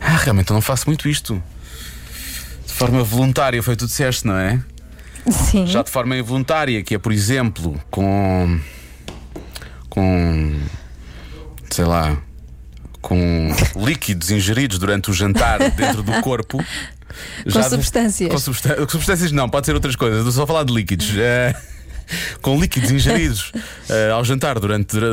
Ah, 0.00 0.16
realmente 0.16 0.48
eu 0.50 0.54
não 0.54 0.62
faço 0.62 0.86
muito 0.86 1.06
isto. 1.06 1.42
De 2.66 2.72
forma 2.72 3.02
voluntária, 3.04 3.62
foi 3.62 3.76
tu 3.76 3.86
disseste, 3.86 4.26
não 4.26 4.34
é? 4.38 4.58
Sim. 5.30 5.66
Já 5.66 5.82
de 5.82 5.90
forma 5.90 6.16
involuntária, 6.16 6.82
que 6.82 6.94
é, 6.94 6.98
por 6.98 7.12
exemplo, 7.12 7.80
com. 7.90 8.60
com. 9.88 10.54
sei 11.70 11.84
lá. 11.84 12.16
com 13.00 13.50
líquidos 13.76 14.30
ingeridos 14.30 14.78
durante 14.78 15.10
o 15.10 15.14
jantar 15.14 15.58
dentro 15.70 16.02
do 16.02 16.20
corpo. 16.22 16.62
Com 17.50 17.62
substâncias. 17.62 18.30
Com, 18.30 18.38
substâncias. 18.88 19.32
não, 19.32 19.48
pode 19.48 19.64
ser 19.64 19.74
outras 19.74 19.96
coisas. 19.96 20.18
Estou 20.18 20.32
só 20.32 20.42
a 20.42 20.46
falar 20.46 20.64
de 20.64 20.74
líquidos. 20.74 21.10
Eh, 21.16 21.54
com 22.42 22.58
líquidos 22.60 22.90
ingeridos 22.90 23.52
eh, 23.88 24.10
ao 24.10 24.24
jantar 24.24 24.58
durante, 24.58 24.94
dura- 24.94 25.06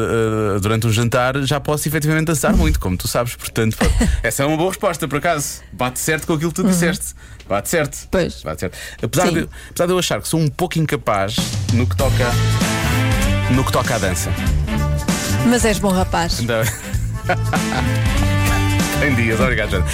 eh, 0.55 0.59
durante 0.59 0.87
um 0.87 0.91
jantar, 0.91 1.37
já 1.43 1.59
posso 1.59 1.87
efetivamente 1.87 2.25
dançar 2.27 2.53
muito, 2.55 2.79
como 2.79 2.95
tu 2.97 3.07
sabes. 3.07 3.35
Portanto, 3.35 3.77
pode- 3.77 3.93
essa 4.23 4.43
é 4.43 4.45
uma 4.45 4.57
boa 4.57 4.69
resposta, 4.69 5.07
por 5.07 5.17
acaso. 5.17 5.61
Bate 5.71 5.99
certo 5.99 6.27
com 6.27 6.33
aquilo 6.33 6.51
que 6.51 6.61
tu 6.61 6.67
disseste. 6.67 7.13
Bate 7.47 7.67
certo. 7.69 7.95
Uhum. 7.95 8.07
Pois. 8.11 8.41
Bate 8.43 8.59
certo. 8.61 8.77
Apesar 9.01 9.27
Sim. 9.27 9.33
de, 9.33 9.49
apesar 9.69 9.85
de 9.85 9.91
eu 9.91 9.99
achar 9.99 10.21
que 10.21 10.27
sou 10.27 10.39
um 10.39 10.47
pouco 10.47 10.79
incapaz 10.79 11.35
no 11.73 11.85
que 11.87 11.95
toca. 11.95 12.31
no 13.51 13.63
que 13.63 13.71
toca 13.71 13.95
à 13.95 13.97
dança. 13.97 14.29
Mas 15.47 15.65
és 15.65 15.77
bom 15.79 15.89
rapaz. 15.91 16.39
Então- 16.39 16.63
Tem 18.99 19.13
dias, 19.15 19.39
obrigado, 19.39 19.71
Jana. 19.71 19.85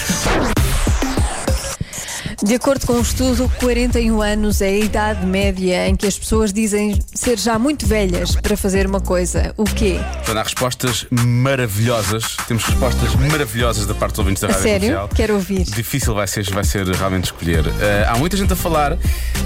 De 2.42 2.56
acordo 2.56 2.88
com 2.88 2.94
um 2.94 3.02
estudo, 3.02 3.52
41 3.60 4.22
anos 4.22 4.62
é 4.62 4.68
a 4.68 4.78
idade 4.78 5.26
média 5.26 5.88
em 5.90 5.96
que 5.96 6.08
as 6.08 6.18
pessoas 6.18 6.54
dizem 6.54 6.98
ser 7.14 7.38
já 7.38 7.60
muito 7.60 7.86
velhas 7.86 8.34
para 8.36 8.56
fazer 8.56 8.88
uma 8.88 9.02
coisa. 9.02 9.54
O 9.58 9.66
quê? 9.66 10.00
Portanto, 10.14 10.38
há 10.38 10.44
respostas 10.44 11.06
maravilhosas. 11.12 12.38
Temos 12.48 12.64
respostas 12.64 13.14
maravilhosas 13.16 13.86
da 13.86 13.94
parte 13.94 14.12
dos 14.14 14.20
ouvintes 14.20 14.42
da 14.42 14.48
A 14.48 14.52
Rádio 14.52 14.64
sério? 14.64 14.80
Comercial. 14.88 15.10
Quero 15.14 15.34
ouvir. 15.34 15.64
Difícil 15.66 16.14
vai 16.14 16.28
ser, 16.28 16.50
vai 16.52 16.64
ser 16.64 16.88
realmente 16.88 17.26
escolher. 17.26 17.66
Eh, 17.82 18.06
há 18.08 18.16
muita 18.18 18.38
gente 18.38 18.54
a 18.54 18.56
falar. 18.56 18.98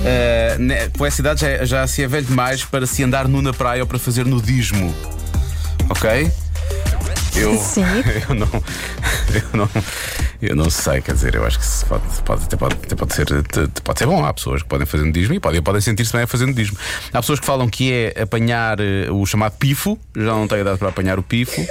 eh, 0.05 0.55
né, 0.59 0.89
com 0.95 1.03
essa 1.05 1.19
idade 1.19 1.41
já, 1.41 1.65
já 1.65 1.87
se 1.87 2.03
é 2.03 2.07
velho 2.07 2.27
demais 2.27 2.63
para 2.63 2.85
se 2.85 3.03
andar 3.03 3.27
nu 3.27 3.41
na 3.41 3.53
praia 3.53 3.81
ou 3.81 3.87
para 3.87 3.97
fazer 3.97 4.23
nudismo. 4.23 4.93
Ok? 5.89 6.31
Eu, 7.35 7.57
Sim. 7.57 7.83
eu 8.29 8.35
não, 8.35 8.47
eu 9.33 9.57
não, 9.57 9.69
eu 10.41 10.55
não 10.55 10.69
sei, 10.69 11.01
quer 11.01 11.13
dizer, 11.13 11.35
eu 11.35 11.45
acho 11.45 11.57
que 11.57 11.65
isso 11.65 11.85
pode, 11.85 12.03
pode, 12.23 12.43
até 12.43 12.57
pode, 12.57 12.75
até 12.75 12.95
pode 12.95 13.13
ser, 13.13 13.27
até 13.33 13.81
pode 13.81 13.99
ser 13.99 14.05
bom. 14.05 14.23
Há 14.25 14.33
pessoas 14.33 14.61
que 14.61 14.69
podem 14.69 14.85
fazer 14.85 15.03
nudismo 15.05 15.33
e 15.33 15.39
podem, 15.39 15.61
podem 15.61 15.81
sentir-se 15.81 16.11
bem 16.13 16.23
a 16.23 16.27
fazer 16.27 16.45
nudismo. 16.45 16.77
Há 17.11 17.19
pessoas 17.21 17.39
que 17.39 17.45
falam 17.45 17.67
que 17.67 17.91
é 17.91 18.21
apanhar 18.21 18.79
eh, 18.79 19.09
o 19.09 19.25
chamado 19.25 19.53
pifo, 19.57 19.97
já 20.15 20.33
não 20.33 20.47
tenho 20.47 20.61
idade 20.61 20.77
para 20.77 20.89
apanhar 20.89 21.17
o 21.17 21.23
pifo. 21.23 21.65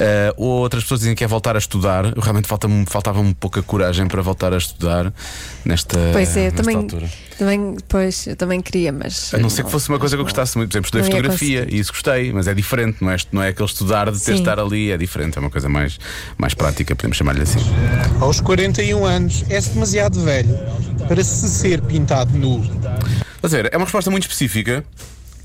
Eh, 0.00 0.32
outras 0.36 0.82
pessoas 0.82 1.00
dizem 1.00 1.14
que 1.14 1.22
é 1.22 1.26
voltar 1.26 1.54
a 1.54 1.58
estudar. 1.58 2.06
Eu 2.16 2.22
Realmente 2.22 2.48
falta-me 2.48 2.84
faltava-me 2.86 3.28
um 3.28 3.32
pouca 3.34 3.62
coragem 3.62 4.06
para 4.06 4.20
voltar 4.22 4.52
a 4.52 4.56
estudar 4.56 5.12
nesta, 5.64 5.98
Pois 6.12 6.36
é, 6.36 6.40
eu 6.40 6.44
nesta 6.44 6.56
também, 6.62 6.76
altura. 6.76 7.10
também, 7.38 7.76
pois, 7.88 8.26
eu 8.26 8.36
também 8.36 8.60
queria, 8.60 8.92
mas. 8.92 9.32
A 9.34 9.38
não 9.38 9.48
ser 9.50 9.64
que 9.64 9.70
fosse 9.70 9.88
uma 9.88 9.98
coisa 9.98 10.16
que 10.16 10.20
eu 10.20 10.24
gostasse 10.24 10.56
muito. 10.56 10.70
Por 10.70 10.74
exemplo, 10.76 10.86
estudei 10.86 11.02
Não 11.02 11.08
ia 11.08 11.16
fotografia 11.16 11.66
e 11.70 11.78
isso 11.78 11.92
gostei, 11.92 12.32
mas 12.32 12.48
é 12.48 12.54
diferente, 12.54 12.98
não 13.00 13.10
é, 13.10 13.16
não 13.30 13.42
é 13.42 13.48
aquele 13.48 13.68
estudar 13.68 14.10
de 14.10 14.18
ter 14.18 14.24
Sim. 14.24 14.32
de 14.34 14.38
estar 14.40 14.58
ali, 14.58 14.90
é 14.90 14.96
diferente, 14.96 15.38
é 15.38 15.40
uma 15.40 15.50
coisa 15.50 15.68
mais, 15.68 15.98
mais 16.36 16.54
prática, 16.54 16.94
podemos 16.96 17.16
chamar-lhe 17.16 17.42
assim. 17.42 17.60
Aos 18.20 18.40
41 18.40 19.04
anos, 19.04 19.44
é-se 19.48 19.70
demasiado 19.70 20.20
velho 20.20 20.58
para 21.06 21.22
se 21.22 21.48
ser 21.48 21.80
pintado 21.82 22.36
nu. 22.36 22.62
Quer 23.40 23.46
dizer, 23.46 23.68
é 23.72 23.76
uma 23.76 23.84
resposta 23.84 24.10
muito 24.10 24.22
específica. 24.24 24.84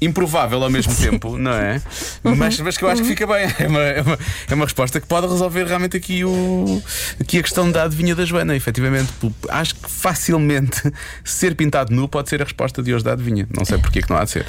Improvável 0.02 0.64
ao 0.64 0.70
mesmo 0.70 0.94
tempo, 0.98 1.38
não 1.38 1.52
é? 1.52 1.82
Mas, 2.24 2.60
mas 2.60 2.78
que 2.78 2.84
eu 2.84 2.90
acho 2.90 3.02
que 3.02 3.08
fica 3.08 3.28
bem. 3.28 3.40
É 3.60 3.68
uma, 3.68 3.80
é, 3.82 4.02
uma, 4.02 4.20
é 4.50 4.54
uma 4.56 4.66
resposta 4.66 5.00
que 5.02 5.08
pode 5.08 5.28
resolver 5.28 5.66
realmente 5.66 5.98
aqui, 5.98 6.24
o, 6.24 6.82
aqui 7.20 7.40
a 7.40 7.44
questão 7.44 7.70
da 7.70 7.84
adivinha 7.84 8.16
da 8.16 8.24
Joana. 8.24 8.56
Efetivamente, 8.56 9.12
acho 9.50 9.76
que 9.76 9.90
facilmente 9.90 10.82
ser 11.24 11.56
pintado 11.56 11.94
nu 11.94 12.08
pode 12.08 12.30
ser 12.30 12.42
a 12.42 12.46
resposta 12.46 12.82
de 12.82 12.94
hoje 12.94 13.04
da 13.04 13.14
adivinha. 13.14 13.48
Não 13.56 13.66
sei 13.66 13.78
porque 13.78 14.00
é 14.00 14.02
que 14.02 14.10
não 14.10 14.18
há 14.18 14.24
de 14.24 14.32
ser. 14.32 14.46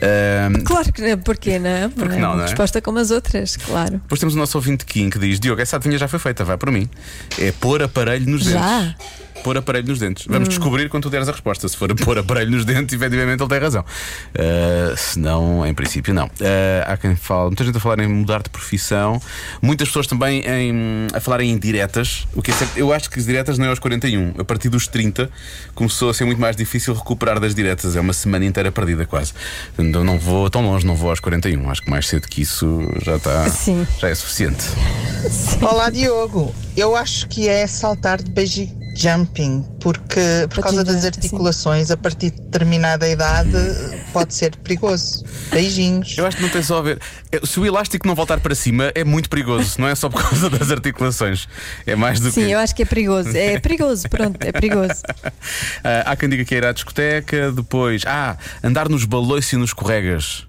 Ahm, 0.00 0.62
Claro 0.64 0.92
que 0.92 1.02
não, 1.02 1.18
porquê 1.18 1.58
não? 1.58 1.90
Porque 1.90 2.14
é 2.16 2.18
não, 2.20 2.28
uma 2.30 2.36
não 2.36 2.44
é? 2.44 2.46
resposta 2.46 2.80
como 2.80 2.98
as 2.98 3.10
outras, 3.10 3.56
claro. 3.56 3.92
Depois 3.98 4.20
temos 4.20 4.34
o 4.34 4.38
nosso 4.38 4.56
ouvinte 4.58 4.84
Kim 4.84 5.10
que 5.10 5.18
diz: 5.18 5.40
Diogo, 5.40 5.60
essa 5.60 5.76
adivinha 5.76 5.98
já 5.98 6.06
foi 6.08 6.18
feita, 6.18 6.44
vai 6.44 6.56
por 6.56 6.70
mim. 6.70 6.88
É 7.38 7.50
pôr 7.52 7.82
aparelho 7.82 8.28
nos 8.30 8.44
Já? 8.44 8.78
Hum. 8.78 8.82
dentes. 8.84 9.22
Pôr 9.42 9.56
aparelho 9.56 9.88
nos 9.88 9.98
dentes. 9.98 10.26
Vamos 10.26 10.48
descobrir 10.48 10.88
quando 10.88 11.04
tu 11.04 11.10
deres 11.10 11.28
a 11.28 11.32
resposta. 11.32 11.68
Se 11.68 11.76
for 11.76 11.94
pôr 11.94 12.18
aparelho 12.18 12.50
nos 12.50 12.64
dentes, 12.64 12.94
efetivamente 12.94 13.42
ele 13.42 13.48
tem 13.48 13.58
razão. 13.58 13.82
Uh, 13.82 14.96
se 14.96 15.18
não, 15.18 15.66
em 15.66 15.74
princípio, 15.74 16.14
não. 16.14 16.26
Uh, 16.26 16.86
há 16.86 16.96
quem 16.96 17.16
fale, 17.16 17.46
muita 17.46 17.64
gente 17.64 17.76
a 17.76 17.80
falar 17.80 18.00
em 18.00 18.08
mudar 18.08 18.42
de 18.42 18.50
profissão, 18.50 19.20
muitas 19.60 19.88
pessoas 19.88 20.06
também 20.06 20.42
em, 20.46 21.06
a 21.12 21.20
falarem 21.20 21.50
em 21.50 21.58
diretas. 21.58 22.26
O 22.34 22.42
que 22.42 22.50
é 22.50 22.54
certo, 22.54 22.76
eu 22.76 22.92
acho 22.92 23.10
que 23.10 23.18
as 23.18 23.26
diretas 23.26 23.58
não 23.58 23.66
é 23.66 23.68
aos 23.68 23.78
41. 23.78 24.34
A 24.38 24.44
partir 24.44 24.68
dos 24.68 24.86
30 24.86 25.30
começou 25.74 26.10
a 26.10 26.14
ser 26.14 26.24
muito 26.24 26.40
mais 26.40 26.56
difícil 26.56 26.94
recuperar 26.94 27.40
das 27.40 27.54
diretas. 27.54 27.96
É 27.96 28.00
uma 28.00 28.12
semana 28.12 28.44
inteira 28.44 28.70
perdida, 28.70 29.04
quase. 29.06 29.32
Portanto, 29.74 29.94
eu 29.94 30.04
não 30.04 30.18
vou 30.18 30.48
tão 30.50 30.62
longe, 30.62 30.86
não 30.86 30.94
vou 30.94 31.10
aos 31.10 31.20
41. 31.20 31.70
Acho 31.70 31.82
que 31.82 31.90
mais 31.90 32.06
cedo 32.08 32.28
que 32.28 32.42
isso 32.42 32.88
já 33.02 33.16
está. 33.16 33.48
Sim. 33.48 33.86
Já 33.98 34.08
é 34.08 34.14
suficiente. 34.14 34.64
Olá 35.60 35.90
Diogo, 35.90 36.54
eu 36.76 36.96
acho 36.96 37.28
que 37.28 37.48
é 37.48 37.66
saltar 37.66 38.22
de 38.22 38.30
bungee 38.30 38.82
jumping, 38.94 39.64
porque 39.80 40.20
por 40.50 40.62
causa 40.62 40.84
das 40.84 41.04
articulações, 41.04 41.90
a 41.90 41.96
partir 41.96 42.30
de 42.30 42.42
determinada 42.42 43.08
idade, 43.08 43.56
pode 44.12 44.34
ser 44.34 44.54
perigoso. 44.56 45.24
Beijinhos. 45.50 46.16
Eu 46.16 46.26
acho 46.26 46.36
que 46.36 46.42
não 46.42 46.50
tem 46.50 46.62
só 46.62 46.78
a 46.78 46.82
ver. 46.82 47.00
É, 47.30 47.40
Se 47.44 47.58
o 47.58 47.64
elástico 47.66 48.06
não 48.06 48.14
voltar 48.14 48.40
para 48.40 48.54
cima, 48.54 48.92
é 48.94 49.02
muito 49.02 49.30
perigoso, 49.30 49.80
não 49.80 49.88
é 49.88 49.94
só 49.94 50.08
por 50.08 50.22
causa 50.22 50.50
das 50.50 50.70
articulações. 50.70 51.48
É 51.86 51.96
mais 51.96 52.20
do 52.20 52.30
Sim, 52.30 52.44
que. 52.46 52.50
eu 52.50 52.58
acho 52.58 52.74
que 52.74 52.82
é 52.82 52.86
perigoso. 52.86 53.36
É 53.36 53.58
perigoso, 53.60 54.08
pronto, 54.08 54.36
é 54.40 54.52
perigoso. 54.52 55.02
Ah, 55.82 56.12
há 56.12 56.16
quem 56.16 56.28
diga 56.28 56.44
que 56.44 56.54
é 56.54 56.58
ir 56.58 56.64
à 56.66 56.72
discoteca, 56.72 57.50
depois. 57.50 58.02
Ah, 58.06 58.36
andar 58.62 58.88
nos 58.88 59.04
balões 59.04 59.50
e 59.52 59.56
nos 59.56 59.70
escorregas. 59.70 60.46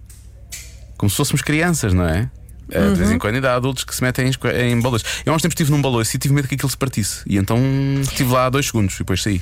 Como 0.98 1.10
se 1.10 1.16
fôssemos 1.16 1.42
crianças, 1.42 1.94
não 1.94 2.08
é? 2.08 2.30
Ah, 2.72 2.80
De 2.90 2.96
vez 2.96 3.10
Uhum. 3.10 3.16
em 3.16 3.20
quando 3.20 3.36
ainda 3.36 3.52
há 3.52 3.56
adultos 3.56 3.84
que 3.84 3.94
se 3.96 4.02
metem 4.02 4.30
em, 4.30 4.82
balões. 4.82 5.04
Eu 5.26 5.34
há 5.34 5.36
uns 5.36 5.42
tempos 5.42 5.54
estive 5.54 5.72
num 5.72 5.82
baloiço 5.82 6.16
e 6.16 6.20
tive 6.20 6.34
medo 6.34 6.48
que 6.48 6.56
aquilo 6.56 6.70
se 6.70 6.78
partisse. 6.78 7.22
E 7.28 7.38
então 7.38 7.60
estive 8.02 8.32
lá 8.32 8.50
dois 8.50 8.66
segundos 8.68 8.96
e 8.96 9.00
depois 9.00 9.22
saí. 9.22 9.42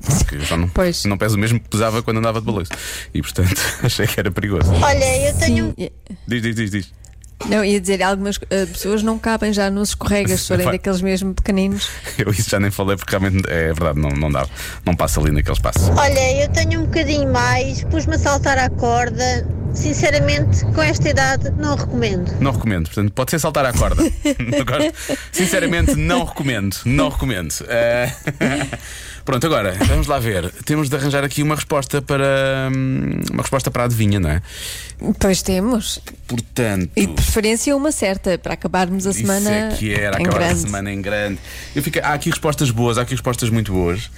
Porque 0.00 0.38
já 0.40 0.56
não, 0.56 0.68
Pois. 0.68 1.04
não 1.06 1.18
peso 1.18 1.36
o 1.36 1.38
mesmo 1.38 1.58
que 1.58 1.68
pesava 1.68 2.02
quando 2.02 2.18
andava 2.18 2.40
de 2.40 2.46
baloiço. 2.46 2.70
E 3.12 3.20
portanto 3.20 3.60
achei 3.82 4.06
que 4.06 4.18
era 4.18 4.30
perigoso. 4.30 4.70
Olha, 4.72 5.28
eu 5.28 5.36
tenho. 5.38 5.74
Sim, 5.78 5.90
Diz, 6.26 6.42
diz, 6.42 6.54
diz, 6.54 6.70
diz. 6.70 6.92
Não, 7.46 7.64
ia 7.64 7.80
dizer, 7.80 8.02
algumas 8.02 8.38
eh, 8.50 8.66
pessoas 8.66 9.02
não 9.02 9.18
cabem 9.18 9.52
já 9.52 9.70
nos 9.70 9.90
escorregas, 9.90 10.40
se 10.42 10.48
forem 10.48 10.64
Vai. 10.64 10.74
daqueles 10.74 11.00
mesmo 11.00 11.34
pequeninos. 11.34 11.88
Eu 12.18 12.30
isso 12.30 12.50
já 12.50 12.58
nem 12.58 12.70
falei 12.70 12.96
porque 12.96 13.16
realmente 13.16 13.48
é 13.48 13.72
verdade, 13.72 13.98
não, 13.98 14.10
não 14.10 14.30
dá. 14.30 14.46
Não 14.84 14.94
passa 14.94 15.20
ali 15.20 15.30
naquele 15.30 15.54
espaço. 15.56 15.90
Olha, 15.96 16.42
eu 16.42 16.48
tenho 16.50 16.80
um 16.80 16.84
bocadinho 16.84 17.32
mais, 17.32 17.84
pus-me 17.84 18.16
a 18.16 18.18
saltar 18.18 18.58
à 18.58 18.68
corda. 18.68 19.46
Sinceramente, 19.74 20.64
com 20.74 20.82
esta 20.82 21.08
idade, 21.10 21.50
não 21.50 21.76
recomendo. 21.76 22.32
Não 22.40 22.50
recomendo, 22.50 22.86
portanto, 22.86 23.12
pode 23.12 23.30
ser 23.30 23.38
saltar 23.38 23.66
à 23.66 23.72
corda. 23.72 24.02
Sinceramente, 25.30 25.94
não 25.94 26.24
recomendo. 26.24 26.76
Não 26.84 27.08
recomendo. 27.10 27.54
Eh, 27.68 28.10
Pronto, 29.28 29.44
agora, 29.44 29.76
vamos 29.86 30.06
lá 30.06 30.18
ver. 30.18 30.50
Temos 30.64 30.88
de 30.88 30.96
arranjar 30.96 31.22
aqui 31.22 31.42
uma 31.42 31.54
resposta 31.54 32.00
para. 32.00 32.70
hum, 32.74 33.20
Uma 33.30 33.42
resposta 33.42 33.70
para 33.70 33.82
a 33.82 33.84
adivinha, 33.84 34.18
não 34.18 34.30
é? 34.30 34.40
Pois 35.20 35.42
temos. 35.42 36.00
Portanto. 36.26 36.90
E 36.96 37.04
de 37.06 37.12
preferência 37.12 37.76
uma 37.76 37.92
certa, 37.92 38.38
para 38.38 38.54
acabarmos 38.54 39.06
a 39.06 39.12
semana 39.12 39.50
é 39.50 39.68
que 39.76 39.92
era 39.92 40.18
em 40.18 40.22
acabar 40.24 40.38
grande. 40.38 40.52
a 40.54 40.56
semana 40.56 40.90
em 40.90 41.02
grande. 41.02 41.38
Eu 41.76 41.82
fico, 41.82 41.98
há 42.02 42.14
aqui 42.14 42.30
respostas 42.30 42.70
boas, 42.70 42.96
há 42.96 43.02
aqui 43.02 43.10
respostas 43.10 43.50
muito 43.50 43.70
boas, 43.70 44.10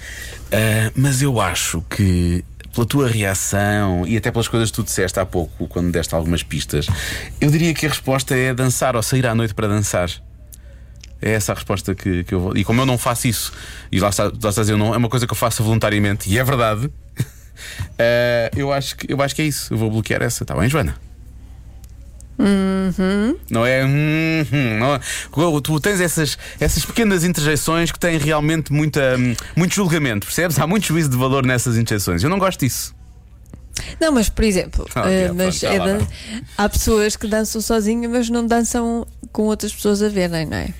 Ah, 0.49 0.89
mas 0.95 1.21
eu 1.21 1.41
acho 1.41 1.83
que 1.89 2.41
pela 2.73 2.87
tua 2.87 3.09
reação 3.09 4.07
e 4.07 4.15
até 4.15 4.31
pelas 4.31 4.47
coisas 4.47 4.69
que 4.71 4.75
tu 4.77 4.83
disseste 4.83 5.19
há 5.19 5.25
pouco, 5.25 5.67
quando 5.67 5.91
deste 5.91 6.15
algumas 6.15 6.41
pistas, 6.41 6.87
eu 7.41 7.51
diria 7.51 7.73
que 7.73 7.85
a 7.85 7.89
resposta 7.89 8.33
é 8.33 8.53
dançar 8.53 8.95
ou 8.95 9.03
sair 9.03 9.27
à 9.27 9.35
noite 9.35 9.53
para 9.53 9.67
dançar. 9.67 10.09
É 11.21 11.31
essa 11.31 11.51
a 11.51 11.55
resposta 11.55 11.93
que, 11.93 12.23
que 12.23 12.33
eu 12.33 12.39
vou. 12.39 12.57
E 12.57 12.63
como 12.63 12.81
eu 12.81 12.85
não 12.85 12.97
faço 12.97 13.27
isso, 13.27 13.53
e 13.91 13.99
lá 13.99 14.09
está, 14.09 14.23
lá 14.23 14.31
estás 14.33 14.57
a 14.57 14.61
dizer, 14.61 14.75
não, 14.77 14.93
é 14.93 14.97
uma 14.97 15.09
coisa 15.09 15.27
que 15.27 15.33
eu 15.33 15.37
faço 15.37 15.63
voluntariamente, 15.63 16.29
e 16.29 16.37
é 16.37 16.43
verdade. 16.43 16.89
Eh, 17.99 18.49
eu, 18.55 18.73
acho 18.73 18.95
que, 18.95 19.11
eu 19.13 19.21
acho 19.21 19.35
que 19.35 19.41
é 19.43 19.45
isso. 19.45 19.71
Eu 19.71 19.77
vou 19.77 19.91
bloquear 19.91 20.23
essa. 20.23 20.43
Está 20.43 20.55
bem, 20.55 20.67
Joana? 20.67 20.95
Não 23.49 23.65
é. 23.65 23.83
uhum, 23.83 24.79
não 24.79 24.95
é- 24.95 25.61
Tu 25.61 25.79
tens 25.79 26.01
essas, 26.01 26.37
essas 26.59 26.83
pequenas 26.83 27.23
interjeições 27.23 27.91
que 27.91 27.99
têm 27.99 28.17
realmente 28.17 28.73
muita, 28.73 29.15
muito 29.55 29.75
julgamento, 29.75 30.25
percebes? 30.25 30.57
Há 30.59 30.65
muito 30.65 30.87
juízo 30.87 31.09
de 31.09 31.17
valor 31.17 31.45
nessas 31.45 31.77
interjeições. 31.77 32.23
Eu 32.23 32.29
não 32.29 32.39
gosto 32.39 32.59
disso. 32.61 32.95
Não, 33.99 34.11
mas 34.11 34.29
por 34.29 34.43
exemplo, 34.43 34.87
Ah, 34.95 35.09
eh, 35.09 35.31
mas 35.31 35.63
é 35.63 35.77
há 36.57 36.67
pessoas 36.69 37.15
que 37.15 37.27
dançam 37.27 37.61
sozinhas, 37.61 38.11
mas 38.11 38.29
não 38.29 38.45
dançam 38.45 39.07
com 39.31 39.43
outras 39.43 39.73
pessoas 39.73 40.01
a 40.01 40.09
verem, 40.09 40.45
não 40.45 40.57
é? 40.57 40.73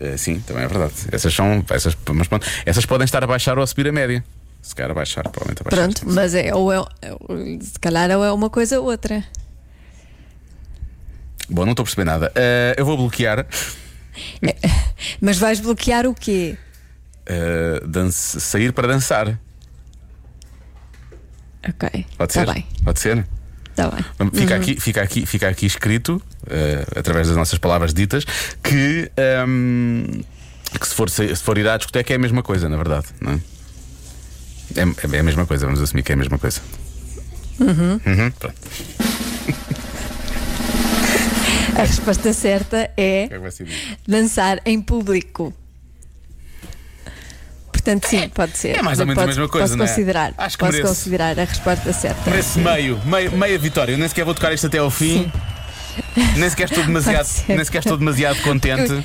Eh, 0.00 0.16
sim, 0.16 0.40
também 0.40 0.64
é 0.64 0.68
verdade. 0.68 0.94
Essas 1.10 1.34
são. 1.34 1.64
Essas, 1.70 1.96
mas 2.14 2.28
pronto, 2.28 2.46
essas 2.64 2.86
podem 2.86 3.04
estar 3.04 3.22
a 3.22 3.26
baixar 3.26 3.58
ou 3.58 3.64
a 3.64 3.66
subir 3.66 3.88
a 3.88 3.92
média. 3.92 4.24
Se 4.62 4.74
calhar 4.74 4.90
a 4.90 4.94
baixar, 4.94 5.22
provavelmente 5.24 5.62
a 5.62 5.64
baixar. 5.64 5.82
Pronto, 5.82 6.02
mas 6.14 6.34
é, 6.34 6.54
ou 6.54 6.72
é, 6.72 6.78
é- 7.02 7.60
se 7.60 7.78
calhar 7.80 8.10
ou 8.10 8.24
é 8.24 8.32
uma 8.32 8.50
coisa 8.50 8.78
ou 8.80 8.86
outra. 8.86 9.24
Bom, 11.48 11.64
não 11.64 11.72
estou 11.72 11.82
a 11.82 11.86
perceber 11.86 12.04
nada. 12.04 12.30
Eh, 12.34 12.74
eu 12.76 12.84
vou 12.84 12.96
bloquear. 12.96 13.46
Mas 15.20 15.38
vais 15.38 15.60
bloquear 15.60 16.06
o 16.06 16.14
quê? 16.14 16.56
dance- 17.86 18.40
sair 18.40 18.72
para 18.72 18.88
dançar. 18.88 19.38
Ok. 21.68 22.06
Pode 22.16 22.32
tá 22.32 22.40
ser? 22.44 22.52
bem, 22.52 22.66
Pode 22.84 22.98
ser? 23.00 23.26
Tá 23.78 23.90
bem. 23.90 24.30
Fica, 24.32 24.56
aqui, 24.56 24.80
fica, 24.80 25.02
aqui, 25.02 25.24
fica 25.24 25.48
aqui 25.48 25.66
escrito, 25.66 26.20
eh, 26.50 26.84
através 26.96 27.28
das 27.28 27.36
nossas 27.36 27.58
palavras 27.58 27.94
ditas, 27.94 28.24
que, 28.62 29.10
ehm, 29.16 30.22
que 30.80 30.88
se, 30.88 30.94
for, 30.94 31.08
se 31.08 31.36
for 31.36 31.56
ir 31.56 31.68
à 31.68 31.76
discoteca 31.76 32.12
é 32.12 32.16
a 32.16 32.18
mesma 32.18 32.42
coisa, 32.42 32.68
na 32.68 32.76
verdade. 32.76 33.06
Não 33.20 33.32
é? 33.32 33.40
É, 34.76 35.16
é 35.16 35.20
a 35.20 35.22
mesma 35.22 35.46
coisa, 35.46 35.66
vamos 35.66 35.80
assumir 35.80 36.02
que 36.02 36.10
é 36.10 36.14
a 36.14 36.18
mesma 36.18 36.38
coisa. 36.38 36.60
Uhum, 37.60 38.30
pronto. 38.38 38.58
A 41.76 41.82
resposta 41.82 42.32
certa 42.32 42.90
é 42.96 43.28
é 43.30 43.40
dançar 44.06 44.60
em 44.66 44.82
público. 44.82 45.54
Portanto, 47.82 48.06
sim, 48.06 48.28
pode 48.28 48.56
ser. 48.58 48.76
é 48.76 48.82
mais 48.82 48.98
ou 49.00 49.06
menos 49.06 49.22
a 49.22 49.26
mesma 49.26 49.48
coisa, 49.48 49.66
Posso 49.68 49.76
não 49.78 49.84
é? 49.84 49.88
considerar. 49.88 50.34
Acho 50.36 50.58
que 50.58 50.64
posso 50.64 50.72
merece. 50.76 50.94
considerar 50.94 51.38
a 51.38 51.44
resposta 51.44 51.92
certa. 51.92 52.20
Parece 52.24 52.58
meio, 52.58 53.00
meio, 53.04 53.32
meia 53.32 53.58
vitória. 53.58 53.92
Eu 53.92 53.98
nem 53.98 54.08
sequer 54.08 54.24
vou 54.24 54.34
tocar 54.34 54.52
isto 54.52 54.66
até 54.66 54.78
ao 54.78 54.90
fim. 54.90 55.30
Nem 56.36 56.48
sequer 56.50 56.68
estou 56.68 56.84
demasiado, 56.86 57.16
Pode 57.26 57.28
ser. 57.28 57.54
nem 57.56 57.64
sequer 57.64 57.78
estou 57.80 57.96
demasiado 57.96 58.40
contente. 58.42 59.04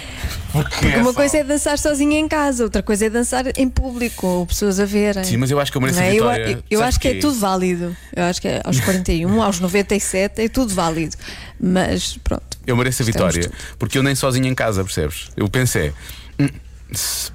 Porque 0.51 0.85
é 0.87 0.97
Uma 0.97 1.05
só- 1.05 1.13
coisa 1.13 1.37
é 1.37 1.43
dançar 1.43 1.79
sozinha 1.79 2.19
em 2.19 2.27
casa, 2.27 2.63
outra 2.63 2.83
coisa 2.83 3.05
é 3.05 3.09
dançar 3.09 3.45
em 3.57 3.67
público, 3.69 4.27
ou 4.27 4.45
pessoas 4.45 4.79
a 4.79 4.85
verem. 4.85 5.23
Sim, 5.23 5.37
mas 5.37 5.49
eu 5.49 5.59
acho 5.59 5.71
que 5.71 5.77
eu 5.77 5.81
mereço 5.81 5.99
Não 5.99 6.05
é? 6.05 6.09
Eu- 6.09 6.13
vitória. 6.13 6.45
Eu, 6.51 6.63
eu 6.69 6.79
Sabes 6.79 6.89
acho 6.89 6.99
que 6.99 7.07
é 7.07 7.11
porquê? 7.11 7.21
tudo 7.27 7.39
válido. 7.39 7.97
Eu 8.15 8.23
acho 8.25 8.41
que 8.41 8.47
é 8.47 8.61
aos 8.63 8.79
41, 8.79 9.41
aos 9.41 9.59
97 9.59 10.41
é 10.43 10.49
tudo 10.49 10.73
válido. 10.75 11.15
Mas 11.59 12.17
pronto. 12.23 12.43
Eu 12.67 12.75
mereço 12.77 13.01
a 13.01 13.05
Estamos 13.09 13.33
vitória. 13.35 13.51
Porque 13.79 13.97
eu 13.97 14.03
nem 14.03 14.13
sozinho 14.13 14.45
em 14.45 14.53
casa, 14.53 14.83
percebes? 14.83 15.29
Eu 15.35 15.49
pensei, 15.49 15.91
hum, 16.39 16.47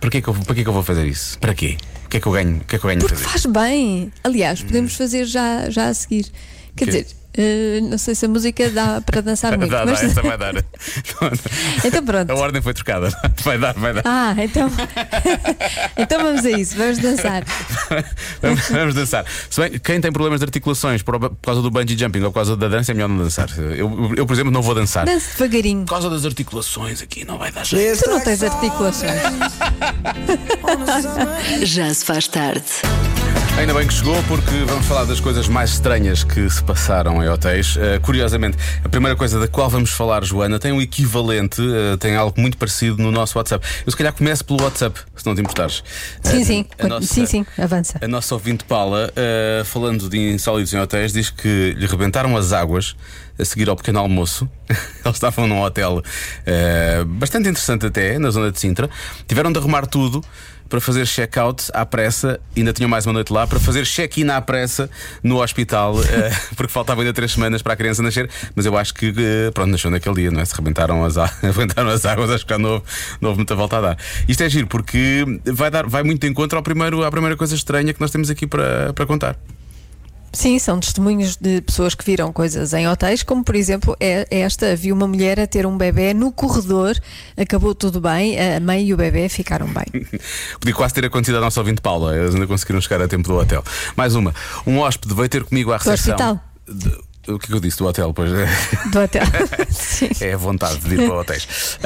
para 0.01 0.11
que, 0.11 0.19
é 0.19 0.21
que 0.21 0.29
eu, 0.29 0.35
para 0.35 0.55
que 0.55 0.61
é 0.61 0.63
que 0.65 0.69
eu 0.69 0.73
vou 0.73 0.83
fazer 0.83 1.07
isso? 1.07 1.39
Para 1.39 1.55
quê? 1.55 1.77
O 2.05 2.09
que 2.09 2.17
é 2.17 2.21
que 2.21 2.27
eu 2.27 2.33
ganho? 2.33 2.57
O 2.59 2.65
que 2.65 2.77
é 2.77 2.79
que 2.79 2.85
eu 2.85 2.89
ganho 2.89 3.01
Porque 3.01 3.17
fazer? 3.17 3.29
faz 3.29 3.47
bem. 3.47 4.13
Aliás, 4.25 4.63
podemos 4.63 4.95
fazer 4.95 5.25
já, 5.25 5.69
já 5.69 5.89
a 5.89 5.95
seguir. 5.95 6.27
Quer 6.77 6.85
Quê? 6.85 6.91
dizer, 6.91 7.07
eh, 7.39 7.81
não 7.83 7.97
sei 7.97 8.17
se 8.17 8.27
a 8.27 8.29
música 8.29 8.69
dá 8.71 9.01
para 9.01 9.21
dançar 9.21 9.57
muito. 9.59 9.71
Dá, 9.71 9.87
mas... 9.87 10.01
dá, 10.01 10.07
essa 10.07 10.23
vai 10.23 10.37
dar. 10.37 10.55
Então 11.85 12.05
pronto. 12.05 12.31
A 12.31 12.35
ordem 12.35 12.61
foi 12.61 12.75
trocada. 12.75 13.09
Vai 13.45 13.57
dar, 13.59 13.75
vai 13.75 13.95
dar. 13.95 14.03
Ah, 14.05 14.35
então. 14.39 14.71
então 15.97 16.23
vamos 16.23 16.45
a 16.45 16.51
isso, 16.51 16.77
vamos 16.77 16.99
dançar. 16.99 17.45
Vamos, 18.43 18.69
vamos 18.69 18.95
dançar. 18.95 19.25
Se 19.49 19.61
bem, 19.61 19.79
quem 19.79 20.01
tem 20.01 20.11
problemas 20.11 20.41
de 20.41 20.45
articulações 20.45 21.03
por, 21.03 21.19
por 21.19 21.37
causa 21.43 21.63
do 21.63 21.71
bungee 21.71 21.97
jumping 21.97 22.23
ou 22.23 22.31
por 22.31 22.37
causa 22.37 22.57
da 22.57 22.69
dança, 22.69 22.91
é 22.91 22.95
melhor 22.95 23.09
não 23.09 23.19
dançar. 23.19 23.49
Eu, 23.59 24.13
eu, 24.17 24.27
por 24.27 24.33
exemplo, 24.33 24.51
não 24.51 24.63
vou 24.63 24.75
dançar. 24.75 25.07
Dance 25.07 25.39
devagarinho. 25.39 25.85
Por 25.85 25.91
causa 25.91 26.11
das 26.11 26.25
articulações 26.25 27.01
aqui, 27.01 27.25
não 27.25 27.39
vai 27.39 27.53
dar 27.53 27.65
jeito. 27.65 28.03
Tu 28.03 28.11
não 28.11 28.21
tens 28.21 28.43
articulações. 28.43 29.13
Já 31.63 31.95
se 31.95 32.05
faz 32.05 32.27
tarde. 32.29 32.65
Ainda 33.59 33.75
bem 33.75 33.89
que 33.89 33.93
chegou, 33.93 34.23
porque 34.29 34.51
vamos 34.67 34.87
falar 34.87 35.05
das 35.05 35.19
coisas 35.19 35.49
mais 35.49 35.71
estranhas 35.71 36.23
que 36.23 36.49
se 36.49 36.63
passaram 36.63 37.23
em 37.23 37.29
hotéis. 37.29 37.75
Uh, 37.75 38.01
curiosamente, 38.01 38.57
a 38.85 38.89
primeira 38.89 39.17
coisa 39.17 39.41
da 39.41 39.49
qual 39.49 39.69
vamos 39.69 39.91
falar, 39.91 40.23
Joana, 40.25 40.61
tem 40.61 40.71
um 40.71 40.81
equivalente, 40.81 41.61
uh, 41.61 41.97
tem 41.99 42.15
algo 42.15 42.41
muito 42.41 42.57
parecido 42.57 43.03
no 43.03 43.11
nosso 43.11 43.37
WhatsApp. 43.37 43.67
Eu 43.85 43.91
se 43.91 43.97
calhar 43.99 44.13
começo 44.13 44.45
pelo 44.45 44.63
WhatsApp, 44.63 45.01
se 45.17 45.27
não 45.27 45.35
te 45.35 45.41
importares. 45.41 45.83
Sim, 46.23 46.39
Uh, 46.41 46.45
sim. 46.45 46.67
nossa- 46.89 47.07
Sim, 47.07 47.27
sim, 47.27 47.47
avança. 47.59 47.99
A 48.01 48.07
nossa 48.07 48.33
ouvinte 48.35 48.63
Paula, 48.65 49.13
falando 49.65 50.09
de 50.09 50.17
insólitos 50.35 50.73
em 50.73 50.79
hotéis, 50.79 51.13
diz 51.13 51.29
que 51.29 51.75
lhe 51.77 51.87
rebentaram 51.87 52.37
as 52.37 52.53
águas 52.53 52.95
a 53.39 53.45
seguir 53.45 53.69
ao 53.69 53.77
pequeno 53.77 53.99
almoço. 53.99 54.49
Eles 54.71 55.17
estavam 55.17 55.47
num 55.49 55.63
hotel 55.63 56.01
bastante 57.07 57.49
interessante 57.49 57.87
até, 57.87 58.19
na 58.19 58.31
zona 58.31 58.53
de 58.53 58.61
Sintra. 58.61 58.89
Tiveram 59.27 59.51
de 59.51 59.59
arrumar 59.59 59.87
tudo 59.87 60.23
para 60.69 60.81
fazer 60.81 61.07
check-out 61.07 61.71
à 61.73 61.85
pressa, 61.87 62.41
ainda 62.57 62.73
tinham 62.73 62.89
mais 62.89 63.07
uma 63.07 63.13
noite 63.13 63.33
lá, 63.33 63.47
para 63.47 63.59
fazer 63.59 63.85
check-in 63.87 64.29
à 64.29 64.41
pressa 64.41 64.91
no 65.23 65.43
hospital, 65.43 65.95
eh, 66.11 66.31
porque 66.57 66.73
faltavam 66.73 67.03
ainda 67.03 67.13
três 67.13 67.33
semanas 67.33 67.63
para 67.63 67.73
a 67.73 67.77
criança 67.77 68.03
nascer, 68.03 68.29
mas 68.55 68.67
eu 68.67 68.77
acho 68.77 68.95
que, 68.95 69.13
eh, 69.17 69.51
pronto, 69.53 69.71
nasceu 69.71 69.91
naquele 69.91 70.15
dia, 70.15 70.31
não 70.31 70.41
é? 70.41 70.45
Se 70.45 70.55
rebentaram 70.55 71.05
as, 71.05 71.17
rebentaram 71.43 71.89
as 71.89 72.05
águas, 72.05 72.31
acho 72.31 72.45
que 72.45 72.53
já 72.53 72.59
não 72.59 72.71
houve, 72.71 72.85
não 73.21 73.29
houve 73.31 73.39
muita 73.39 73.55
volta 73.55 73.79
a 73.79 73.81
dar. 73.81 73.99
Isto 74.29 74.43
é 74.43 74.49
giro, 74.49 74.67
porque 74.67 75.25
vai, 75.47 75.71
dar, 75.71 75.87
vai 75.87 76.03
muito 76.03 76.21
de 76.21 76.29
encontro 76.29 76.57
ao 76.59 76.63
primeiro, 76.63 77.05
à 77.05 77.11
primeira 77.11 77.37
coisa 77.37 77.55
estranha 77.55 77.93
que 77.93 78.01
nós 78.01 78.11
temos 78.11 78.31
aqui 78.31 78.47
para, 78.47 78.93
para 78.93 79.07
contar. 79.07 79.37
Sim, 80.33 80.59
são 80.59 80.79
testemunhos 80.79 81.37
de 81.37 81.61
pessoas 81.63 81.95
que 81.95 82.05
viram 82.05 82.33
coisas 82.33 82.73
em 82.75 82.87
hotéis, 82.87 83.23
como 83.23 83.43
por 83.43 83.57
exemplo 83.57 83.97
é 83.99 84.27
esta: 84.31 84.77
viu 84.77 84.95
uma 84.95 85.07
mulher 85.07 85.41
a 85.41 85.47
ter 85.47 85.67
um 85.67 85.77
bebê 85.77 86.13
no 86.13 86.31
corredor, 86.31 86.95
acabou 87.37 87.75
tudo 87.75 88.01
bem, 88.01 88.37
a 88.39 88.61
mãe 88.61 88.85
e 88.87 88.95
o 88.95 88.97
bebê 88.97 89.29
ficaram 89.29 89.67
bem. 89.67 89.87
Podia 90.61 90.75
quase 90.75 90.95
ter 90.95 91.05
acontecido 91.07 91.39
à 91.39 91.41
nossa 91.41 91.59
ouvinte 91.61 91.81
Paula, 91.81 92.17
eles 92.17 92.35
ainda 92.35 92.47
conseguiram 92.47 92.81
chegar 92.81 93.01
a 93.03 93.09
tempo 93.09 93.27
do 93.29 93.37
hotel. 93.37 93.65
Mais 93.97 94.15
uma, 94.15 94.35
um 94.67 94.79
hóspede 94.79 95.15
veio 95.15 95.29
ter 95.29 95.45
comigo 95.45 95.73
à 95.73 95.79
Do 95.79 95.89
recepção. 95.91 96.15
hospital? 96.15 96.41
De- 96.69 97.09
o 97.33 97.39
que 97.39 97.45
é 97.45 97.49
que 97.49 97.55
eu 97.55 97.61
disse 97.61 97.77
do 97.79 97.87
hotel? 97.87 98.13
Pois 98.15 98.33
é. 98.33 98.47
Do 98.91 99.01
hotel. 99.01 99.23
Sim. 99.71 100.09
É 100.21 100.33
a 100.33 100.37
vontade 100.39 100.79
de 100.81 100.95
ir 100.95 101.07
para 101.07 101.21
hotéis. 101.21 101.79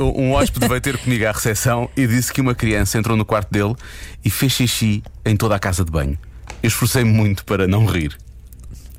Um, 0.00 0.04
um 0.20 0.32
hóspede 0.32 0.66
veio 0.66 0.80
ter 0.80 0.98
comigo 0.98 1.24
à 1.26 1.30
recepção 1.30 1.88
e 1.96 2.08
disse 2.08 2.32
que 2.32 2.40
uma 2.40 2.56
criança 2.56 2.98
entrou 2.98 3.16
no 3.16 3.24
quarto 3.24 3.52
dele 3.52 3.74
e 4.24 4.30
fez 4.30 4.50
xixi 4.52 5.02
em 5.24 5.36
toda 5.36 5.54
a 5.54 5.60
casa 5.60 5.84
de 5.84 5.92
banho. 5.92 6.18
Eu 6.62 6.68
esforcei-me 6.68 7.10
muito 7.12 7.44
para 7.44 7.66
não 7.66 7.84
rir. 7.86 8.16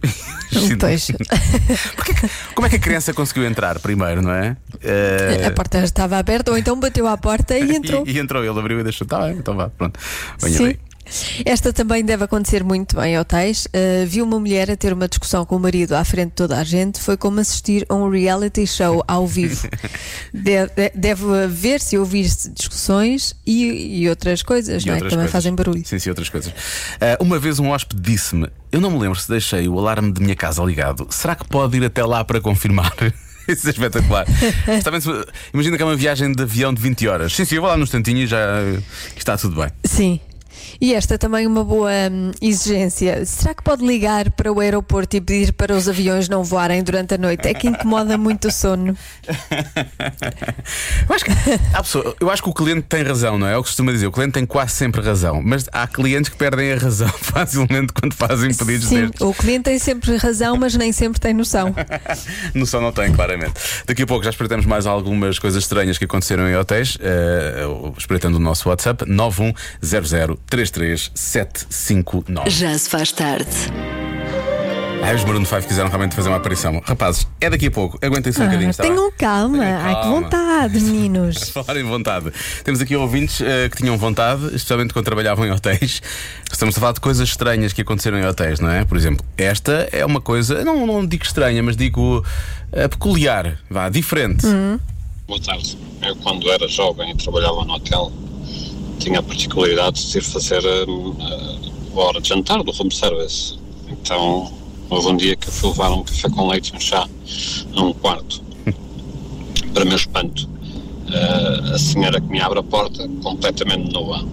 Pois. 0.80 1.08
Porquê 1.96 2.14
que- 2.14 2.30
como 2.54 2.68
é 2.68 2.70
que 2.70 2.76
a 2.76 2.80
criança 2.80 3.14
conseguiu 3.14 3.46
entrar 3.46 3.80
primeiro, 3.80 4.22
não 4.22 4.34
é? 4.34 4.58
Eh, 4.84 5.46
A 5.46 5.52
porta 5.52 5.78
estava 5.82 6.18
aberta, 6.18 6.52
ou 6.52 6.58
então 6.58 6.78
bateu 6.78 7.08
à 7.08 7.16
porta 7.18 7.58
e 7.58 7.72
entrou. 7.78 8.04
E, 8.06 8.12
e 8.12 8.20
entrou, 8.20 8.44
ele 8.44 8.60
abriu 8.60 8.80
e 8.82 8.84
deixou. 8.84 9.08
Tá 9.08 9.32
então 9.32 9.56
vá, 9.56 9.70
pronto. 9.70 9.98
Venha 10.42 10.58
Sim. 10.58 10.64
bem. 10.66 10.80
Esta 11.46 11.74
também 11.74 12.04
deve 12.04 12.24
acontecer 12.24 12.64
muito 12.64 13.00
em 13.02 13.18
hotéis. 13.20 13.66
Uh, 13.66 14.06
viu 14.08 14.24
uma 14.26 14.40
mulher 14.40 14.70
a 14.72 14.76
ter 14.78 14.94
uma 14.94 15.08
discussão 15.08 15.46
com 15.46 15.56
o 15.56 15.60
marido 15.60 15.94
à 15.94 16.04
frente 16.04 16.30
de 16.30 16.36
toda 16.36 16.58
a 16.58 16.64
gente. 16.64 17.00
Foi 17.00 17.18
como 17.18 17.40
assistir 17.40 17.86
a 17.90 17.96
um 17.96 18.10
reality 18.10 18.66
show 18.66 19.04
ao 19.08 19.28
vivo. 19.28 19.68
deve, 20.34 20.92
deve 20.96 21.48
ver-se 21.48 21.96
e 21.96 22.00
ouvir-se 22.00 22.50
discussões 22.52 23.36
e, 23.46 24.02
e 24.04 24.10
outras 24.10 24.42
coisas, 24.44 24.84
E 24.84 24.88
não 24.88 24.94
é? 24.94 24.96
outras 24.98 25.10
Que 25.10 25.16
também 25.16 25.26
coisas. 25.26 25.32
fazem 25.32 25.56
barulho. 25.56 25.84
Sim, 25.86 26.00
sim, 26.00 26.10
outras 26.10 26.30
coisas. 26.30 26.54
Ah, 27.00 27.18
uma 27.20 27.38
vez 27.40 27.60
um 27.60 27.70
hóspede 27.70 28.02
disse-me: 28.02 28.48
Eu 28.72 28.80
não 28.82 28.92
me 28.92 29.00
lembro 29.00 29.20
se 29.20 29.28
deixei 29.30 29.68
o 29.68 29.78
alarme 29.80 30.12
de 30.12 30.22
minha 30.22 30.36
casa 30.36 30.64
ligado. 30.64 31.08
Será 31.10 31.36
que 31.36 31.46
pode 31.48 31.78
ir 31.78 31.84
até 31.86 32.04
lá 32.04 32.24
para 32.24 32.40
confirmar? 32.40 32.94
Isso 33.48 33.68
é 33.68 33.72
espetacular. 33.72 34.26
Imagina 35.54 35.76
que 35.76 35.84
é 35.84 35.86
uma 35.86 35.96
viagem 35.96 36.32
de 36.32 36.44
avião 36.44 36.74
de 36.74 36.82
20 36.82 37.08
horas. 37.08 37.34
Sim, 37.36 37.44
sim, 37.44 37.56
eu 37.56 37.62
vou 37.62 37.70
lá 37.70 37.76
no 37.76 37.84
instantinho 37.84 38.20
e 38.20 38.28
já 38.28 38.40
está 39.18 39.36
tudo 39.38 39.56
bem. 39.60 39.70
Sim. 39.84 40.20
E 40.80 40.94
esta 40.94 41.18
também 41.18 41.46
uma 41.48 41.64
boa 41.64 41.92
hum, 42.12 42.32
exigência. 42.42 43.26
Será 43.26 43.54
que 43.54 43.64
pode 43.64 43.86
ligar 43.86 44.32
para 44.32 44.52
o 44.52 44.60
aeroporto 44.60 45.16
e 45.16 45.22
pedir 45.22 45.54
para 45.54 45.76
os 45.76 45.88
aviões 45.88 46.28
não 46.30 46.44
voarem 46.44 46.84
durante 46.84 47.14
a 47.14 47.18
noite? 47.18 47.48
É 47.48 47.54
que 47.54 47.68
incomoda 47.68 48.18
muito 48.18 48.48
o 48.48 48.52
sono. 48.52 48.96
Eu 51.08 51.16
acho, 51.16 51.26
que, 51.26 51.32
pessoa- 51.78 52.16
eu 52.20 52.30
acho 52.30 52.44
que 52.44 52.50
o 52.50 52.54
cliente 52.54 52.84
tem 52.84 53.04
razão, 53.04 53.38
não 53.38 53.48
é? 53.48 53.54
É 53.54 53.58
o 53.58 53.62
que 53.64 53.70
costuma 53.70 53.92
dizer. 53.92 54.08
O 54.08 54.12
cliente 54.12 54.34
tem 54.34 54.46
quase 54.46 54.74
sempre 54.74 55.02
razão. 55.02 55.42
Mas 55.44 55.68
há 55.72 55.86
clientes 55.88 56.30
que 56.30 56.38
perdem 56.38 56.72
a 56.74 56.78
razão 56.78 57.10
facilmente 57.20 57.94
quando 57.94 58.14
fazem 58.14 58.54
pedidos 58.54 58.88
Sim, 58.88 59.02
destes. 59.08 59.22
o 59.22 59.34
cliente 59.34 59.64
tem 59.64 59.80
sempre 59.80 60.16
razão, 60.18 60.56
mas 60.58 60.76
nem 60.76 60.92
sempre 60.92 61.20
tem 61.20 61.34
noção. 61.34 61.74
Noção 62.54 62.82
não 62.82 62.92
tem, 62.92 63.12
claramente. 63.12 63.54
Daqui 63.86 64.04
a 64.04 64.08
pouco 64.08 64.24
já 64.24 64.30
espreitamos 64.30 64.66
mais 64.66 64.86
algumas 64.86 65.38
coisas 65.40 65.64
estranhas 65.64 65.98
que 65.98 66.06
aconteceram 66.06 66.48
em 66.50 66.56
hotéis, 66.56 66.98
eh, 67.02 67.64
espreitando 67.98 68.38
o 68.38 68.40
nosso 68.40 68.70
WhatsApp 68.70 69.06
910033759. 70.52 72.50
Já 72.50 72.78
se 72.78 72.90
faz 72.90 73.12
tarde. 73.12 73.48
Ai, 75.04 75.16
os 75.16 75.24
Maroon 75.26 75.44
5 75.44 75.64
quiseram 75.64 75.90
realmente 75.90 76.14
fazer 76.16 76.30
uma 76.30 76.38
aparição. 76.38 76.80
Rapazes, 76.86 77.28
é 77.40 77.50
daqui 77.50 77.66
a 77.68 77.72
pouco. 77.72 77.98
Aguentem-se 78.06 78.40
um 78.40 78.46
bocadinho, 78.46 78.70
Ah, 78.70 78.82
bem? 78.84 78.92
tenham 78.92 79.12
calma. 79.18 79.58
Tenham 79.58 79.80
Ai, 79.82 79.96
que 79.96 80.02
calma. 80.02 80.22
vontade, 80.22 80.80
meninos. 80.84 81.50
Falar 81.50 81.78
em 81.78 81.84
vontade. 81.84 82.32
Temos 82.64 82.80
aqui 82.82 82.96
ouvintes 82.96 83.42
eh, 83.42 83.68
que 83.70 83.78
tinham 83.78 83.98
vontade, 83.98 84.46
especialmente 84.54 84.94
quando 84.94 85.06
trabalhavam 85.06 85.44
em 85.44 85.52
hotéis. 85.52 86.04
Estamos 86.52 86.78
a 86.78 86.80
falar 86.80 86.92
de 86.94 87.00
coisas 87.00 87.28
estranhas 87.28 87.74
que 87.74 87.82
aconteceram 87.82 88.20
em 88.20 88.26
hotéis, 88.28 88.60
não 88.60 88.70
é? 88.70 88.86
Por 88.86 88.96
exemplo, 88.96 89.26
esta 89.38 89.90
é 89.92 90.06
uma 90.06 90.22
coisa, 90.22 90.64
não, 90.64 90.86
não 90.86 91.04
digo 91.04 91.24
estranha, 91.24 91.64
mas 91.64 91.76
digo 91.76 92.24
eh, 92.72 92.88
peculiar, 92.88 93.58
vá, 93.72 93.90
diferente. 93.90 94.46
Boa 95.28 95.42
tarde. 95.42 95.80
Eu, 96.04 96.16
quando 96.18 96.48
era 96.52 96.68
jovem 96.68 97.10
e 97.10 97.16
trabalhava 97.18 97.66
no 97.66 97.74
hotel, 97.74 98.12
tinha 99.02 99.20
a 99.20 99.24
particularidade 99.24 100.10
de 100.10 100.18
ir 100.20 100.22
fazer 100.22 100.64
hum, 100.88 101.16
a 101.96 102.00
hora 102.00 102.22
de 102.22 102.30
jantar 102.30 102.64
do 102.64 102.72
room 102.72 102.92
service. 102.92 103.58
Então, 103.90 104.52
houve 104.90 105.08
um 105.08 105.18
dia 105.18 105.36
que 105.36 105.48
eu 105.48 105.52
fui 105.52 105.70
levar 105.70 105.92
um 105.92 106.04
café 106.04 106.30
com 106.30 106.48
leite 106.48 106.72
e 106.72 106.78
um 106.78 106.80
chá 106.80 107.10
a 107.76 107.82
um 107.82 107.94
quarto. 107.94 108.44
Para 109.74 109.86
meu 109.86 109.96
espanto, 109.96 110.48
eh, 111.12 111.74
a 111.74 111.80
senhora 111.80 112.22
que 112.22 112.28
me 112.28 112.40
abre 112.40 112.60
a 112.60 112.64
porta, 112.64 113.10
completamente 113.24 113.92
nua. 113.92 114.24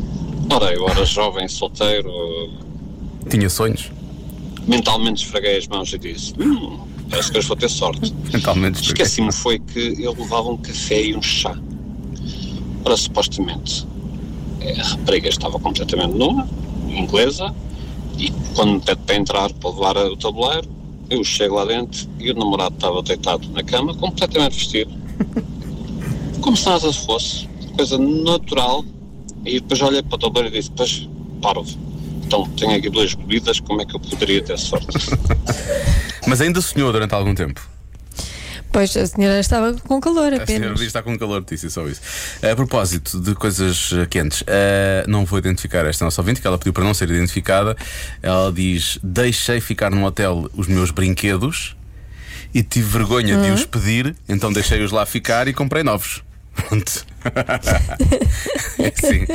Ora, 0.50 0.72
eu 0.72 0.88
era 0.88 1.04
jovem, 1.04 1.48
solteiro, 1.48 2.10
Tinha 3.28 3.48
sonhos, 3.48 3.90
mentalmente 4.66 5.24
esfreguei 5.24 5.56
as 5.56 5.66
mãos 5.66 5.92
e 5.92 5.98
disse: 5.98 6.34
Hum, 6.38 6.80
parece 7.10 7.32
que 7.32 7.38
hoje 7.38 7.48
vou 7.48 7.56
ter 7.56 7.70
sorte. 7.70 8.14
mentalmente. 8.32 8.82
Esqueci-me 8.82 9.32
foi 9.32 9.58
que 9.58 9.96
eu 9.98 10.12
levava 10.12 10.50
um 10.50 10.56
café 10.56 11.02
e 11.02 11.16
um 11.16 11.22
chá. 11.22 11.56
Ora, 12.84 12.96
supostamente, 12.96 13.86
a 14.62 14.82
rapariga 14.82 15.28
estava 15.28 15.58
completamente 15.58 16.14
nua, 16.14 16.46
inglesa, 16.88 17.54
e 18.16 18.32
quando 18.54 18.72
me 18.72 18.80
pede 18.80 19.00
para 19.02 19.16
entrar 19.16 19.52
para 19.52 19.70
levar 19.70 19.96
o 19.96 20.16
tabuleiro, 20.16 20.68
eu 21.10 21.24
chego 21.24 21.54
lá 21.54 21.64
dentro 21.64 22.08
e 22.18 22.30
o 22.30 22.34
namorado 22.34 22.74
estava 22.74 23.02
deitado 23.02 23.48
na 23.50 23.62
cama, 23.62 23.94
completamente 23.94 24.54
vestido. 24.54 24.90
Como 26.40 26.56
se 26.56 26.66
nada 26.66 26.92
fosse, 26.92 27.48
coisa 27.76 27.98
natural. 27.98 28.84
E 29.44 29.60
depois 29.60 29.80
olhei 29.80 30.02
para 30.02 30.16
o 30.16 30.18
tabuleiro 30.18 30.54
e 30.54 30.58
disse: 30.58 30.70
Pois, 30.76 31.08
parvo. 31.40 31.78
Então, 32.24 32.46
tenho 32.50 32.76
aqui 32.76 32.90
duas 32.90 33.14
bebidas, 33.14 33.58
como 33.60 33.80
é 33.80 33.86
que 33.86 33.96
eu 33.96 34.00
poderia 34.00 34.42
ter 34.42 34.58
sorte? 34.58 34.86
Mas 36.26 36.42
ainda 36.42 36.60
sonhou 36.60 36.92
durante 36.92 37.14
algum 37.14 37.34
tempo. 37.34 37.77
Pois 38.70 38.96
a 38.96 39.06
senhora 39.06 39.40
estava 39.40 39.72
com 39.74 40.00
calor 40.00 40.26
A 40.26 40.30
senhora 40.30 40.42
apenas. 40.44 40.70
diz 40.72 40.80
que 40.80 40.86
está 40.86 41.02
com 41.02 41.18
calor, 41.18 41.44
disse 41.48 41.70
só 41.70 41.86
isso. 41.88 42.00
A 42.42 42.54
propósito 42.54 43.20
de 43.20 43.34
coisas 43.34 43.90
eh, 43.92 44.06
quentes, 44.06 44.44
eh, 44.46 45.04
não 45.08 45.24
vou 45.24 45.38
identificar 45.38 45.86
esta 45.86 46.04
nossa 46.04 46.20
ouvinte, 46.20 46.40
que 46.40 46.46
ela 46.46 46.58
pediu 46.58 46.72
para 46.72 46.84
não 46.84 46.92
ser 46.92 47.08
identificada. 47.10 47.76
Ela 48.22 48.52
diz: 48.52 48.98
Deixei 49.02 49.60
ficar 49.60 49.90
no 49.90 50.04
hotel 50.04 50.50
os 50.54 50.66
meus 50.66 50.90
brinquedos 50.90 51.76
e 52.54 52.62
tive 52.62 52.88
vergonha 52.88 53.36
de 53.38 53.50
os 53.50 53.64
pedir, 53.64 54.14
então 54.28 54.52
deixei-os 54.52 54.90
lá 54.90 55.04
ficar 55.06 55.48
e 55.48 55.52
comprei 55.52 55.82
novos. 55.82 56.22
Pronto. 56.66 57.06
é 58.78 58.92
assim. 58.96 59.26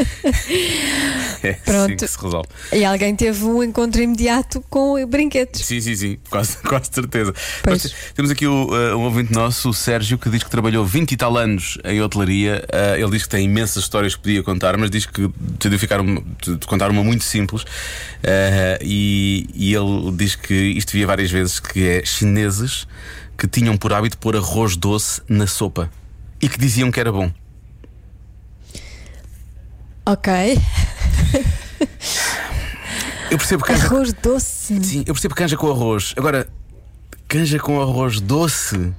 É 1.43 1.49
assim 1.49 1.59
Pronto. 1.63 1.95
que 1.95 2.07
se 2.07 2.21
resolve. 2.21 2.49
E 2.73 2.83
alguém 2.83 3.15
teve 3.15 3.43
um 3.45 3.63
encontro 3.63 4.01
imediato 4.01 4.63
com 4.69 5.05
brinquedos. 5.07 5.61
Sim, 5.61 5.79
sim, 5.79 5.95
sim, 5.95 6.17
quase, 6.29 6.57
quase 6.63 6.89
certeza. 6.91 7.33
Nós 7.65 7.93
temos 8.13 8.31
aqui 8.31 8.45
o, 8.45 8.67
uh, 8.67 8.97
um 8.97 9.03
ouvinte 9.03 9.31
nosso, 9.31 9.69
o 9.69 9.73
Sérgio, 9.73 10.17
que 10.17 10.29
diz 10.29 10.43
que 10.43 10.49
trabalhou 10.49 10.85
20 10.85 11.11
e 11.11 11.17
tal 11.17 11.37
anos 11.37 11.77
em 11.83 12.01
hotelaria. 12.01 12.65
Uh, 12.71 13.01
ele 13.01 13.11
diz 13.11 13.23
que 13.23 13.29
tem 13.29 13.45
imensas 13.45 13.83
histórias 13.83 14.15
que 14.15 14.21
podia 14.21 14.43
contar, 14.43 14.77
mas 14.77 14.89
diz 14.89 15.05
que 15.05 15.29
decidiu 15.39 15.79
ficar 15.79 16.01
uma, 16.01 16.21
de 16.41 16.65
contar 16.67 16.91
uma 16.91 17.03
muito 17.03 17.23
simples. 17.23 17.63
Uh, 17.63 18.79
e, 18.81 19.47
e 19.53 19.73
ele 19.73 20.11
diz 20.13 20.35
que 20.35 20.53
isto 20.53 20.91
via 20.91 21.07
várias 21.07 21.31
vezes 21.31 21.59
que 21.59 21.87
é 21.87 22.05
chineses 22.05 22.87
que 23.37 23.47
tinham 23.47 23.75
por 23.77 23.93
hábito 23.93 24.17
pôr 24.17 24.35
arroz 24.35 24.75
doce 24.75 25.21
na 25.27 25.47
sopa 25.47 25.89
e 26.43 26.49
que 26.49 26.59
diziam 26.59 26.91
que 26.91 26.99
era 26.99 27.09
bom. 27.09 27.31
Ok. 30.05 30.59
Eu 33.31 33.37
percebo 33.37 33.63
canja, 33.63 33.85
Arroz 33.85 34.13
doce. 34.13 34.83
sim, 34.83 34.99
eu 35.07 35.13
percebo 35.13 35.33
canja 35.33 35.55
com 35.55 35.71
arroz. 35.71 36.13
Agora, 36.17 36.47
canja 37.29 37.57
com 37.57 37.81
arroz 37.81 38.19
doce. 38.19 38.93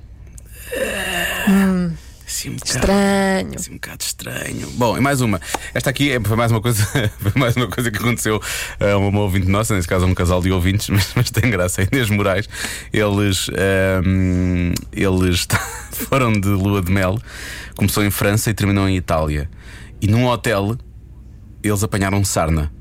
Assim, 2.35 2.51
um 2.51 2.55
bocado- 2.55 2.75
Estranho. 2.75 3.51
Assim, 3.55 3.71
um 3.71 3.75
bocado 3.75 4.03
estranho. 4.03 4.71
Bom, 4.73 4.99
e 4.99 5.01
mais 5.01 5.21
uma. 5.21 5.41
Esta 5.73 5.91
aqui 5.91 6.11
é, 6.11 6.19
foi 6.21 6.37
mais 6.37 6.51
uma 6.51 6.61
coisa, 6.61 6.83
foi 7.21 7.33
mais 7.37 7.55
uma 7.55 7.69
coisa 7.69 7.93
que 7.93 7.97
aconteceu 7.97 8.43
a 8.81 8.97
uma 8.97 9.21
ouvinte 9.21 9.47
nossa, 9.49 9.73
nesse 9.73 9.87
caso 9.87 10.05
a 10.05 10.09
um 10.09 10.15
casal 10.15 10.43
de 10.43 10.51
ouvintes, 10.51 10.89
mas, 10.91 11.13
mas 11.15 11.31
tem 11.31 11.49
graça. 11.49 11.83
A 11.83 11.85
Inês 11.85 12.11
Moraes, 12.11 12.49
eles, 12.93 13.49
ahm, 13.51 14.73
eles 14.93 15.47
foram 16.09 16.33
de 16.33 16.49
lua 16.49 16.83
de 16.83 16.91
mel, 16.91 17.21
começou 17.77 18.05
em 18.05 18.11
França 18.11 18.51
e 18.51 18.55
terminou 18.55 18.89
em 18.89 18.97
Itália. 18.97 19.49
E 20.03 20.09
num 20.09 20.27
hotel 20.27 20.77
eles 21.63 21.85
apanharam 21.85 22.25
sarna. 22.25 22.73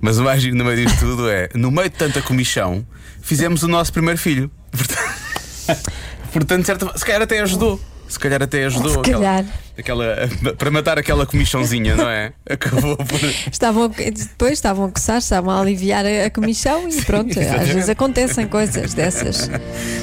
Mas 0.00 0.16
o 0.16 0.22
mais 0.22 0.44
no 0.44 0.64
meio 0.64 0.86
disto 0.86 1.00
tudo 1.00 1.28
é, 1.28 1.48
no 1.56 1.72
meio 1.72 1.90
de 1.90 1.96
tanta 1.96 2.22
comichão, 2.22 2.86
fizemos 3.20 3.64
o 3.64 3.68
nosso 3.68 3.92
primeiro 3.92 4.18
filho. 4.18 4.48
Portanto, 4.70 5.92
portanto 6.32 6.64
certa, 6.66 6.96
se 6.96 7.04
calhar 7.04 7.22
até 7.22 7.40
ajudou. 7.40 7.80
Se 8.08 8.18
calhar 8.18 8.42
até 8.42 8.64
ajudou. 8.66 9.04
Se 9.04 9.10
calhar. 9.10 9.44
Aquela, 9.78 10.12
aquela- 10.14 10.54
para 10.56 10.70
matar 10.70 10.98
aquela 10.98 11.26
comichãozinha, 11.26 11.96
não 11.96 12.08
é? 12.08 12.32
Acabou 12.48 12.96
por. 12.96 13.20
Estavam, 13.50 13.88
depois 13.88 14.52
estavam 14.52 14.86
a 14.86 14.90
coçar, 14.90 15.18
estavam 15.18 15.50
a 15.50 15.60
aliviar 15.60 16.04
a, 16.06 16.26
a 16.26 16.30
comichão 16.30 16.88
e 16.88 17.02
pronto. 17.02 17.38
Às 17.38 17.68
vezes 17.68 17.88
acontecem 17.88 18.46
coisas 18.46 18.94
dessas. 18.94 19.50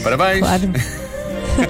Parabéns! 0.04 0.40
Claro. 0.40 0.72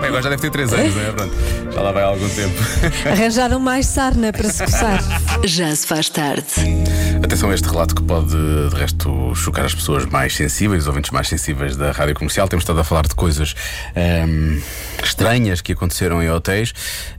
Bem, 0.00 0.08
agora 0.08 0.22
já 0.22 0.28
deve 0.30 0.42
ter 0.42 0.50
3 0.50 0.72
anos, 0.72 0.94
não 0.94 1.02
é? 1.02 1.10
Pronto, 1.12 1.34
já 1.72 1.80
lá 1.80 1.92
vai 1.92 2.02
há 2.02 2.06
algum 2.06 2.28
tempo. 2.28 2.54
Arranjaram 3.10 3.58
mais 3.58 3.86
sarna 3.86 4.32
para 4.32 4.48
se 4.48 4.62
coçar. 4.64 5.02
Já 5.44 5.74
se 5.74 5.86
faz 5.86 6.08
tarde. 6.08 6.44
Atenção 7.24 7.48
a 7.48 7.54
este 7.54 7.66
relato 7.66 7.94
que 7.94 8.02
pode, 8.02 8.28
de 8.28 8.76
resto, 8.76 9.34
chocar 9.34 9.64
as 9.64 9.74
pessoas 9.74 10.04
mais 10.04 10.36
sensíveis, 10.36 10.82
os 10.82 10.88
ouvintes 10.88 11.10
mais 11.10 11.26
sensíveis 11.26 11.74
da 11.74 11.90
rádio 11.90 12.14
comercial. 12.14 12.46
Temos 12.46 12.64
estado 12.64 12.78
a 12.80 12.84
falar 12.84 13.06
de 13.06 13.14
coisas 13.14 13.54
ahm, 13.96 14.60
estranhas 15.02 15.62
que 15.62 15.72
aconteceram 15.72 16.22
em 16.22 16.28
hotéis 16.30 16.74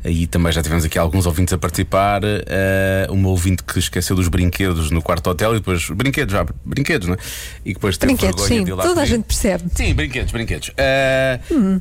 e 0.05 0.27
também 0.27 0.51
já 0.53 0.61
tivemos 0.61 0.85
aqui 0.85 0.99
alguns 0.99 1.25
ouvintes 1.25 1.55
a 1.55 1.57
participar. 1.57 2.21
Ah, 2.23 3.11
uma 3.11 3.29
ouvinte 3.29 3.63
que 3.63 3.79
esqueceu 3.79 4.15
dos 4.15 4.27
brinquedos 4.27 4.91
no 4.91 5.01
quarto 5.01 5.27
hotel 5.27 5.55
e 5.55 5.57
depois. 5.57 5.89
Brinquedos, 5.89 6.33
já, 6.33 6.45
brinquedos, 6.63 7.07
não 7.07 7.15
é? 7.15 7.17
E 7.65 7.73
depois 7.73 7.97
teve 7.97 8.13
Brinquedos, 8.13 8.43
sim, 8.43 8.63
de 8.63 8.69
ir 8.69 8.73
lá 8.75 8.83
toda 8.83 9.01
a 9.01 9.05
gente 9.05 9.23
percebe. 9.23 9.63
Sim, 9.73 9.95
brinquedos, 9.95 10.31
brinquedos. 10.31 10.69
Ah, 10.77 11.39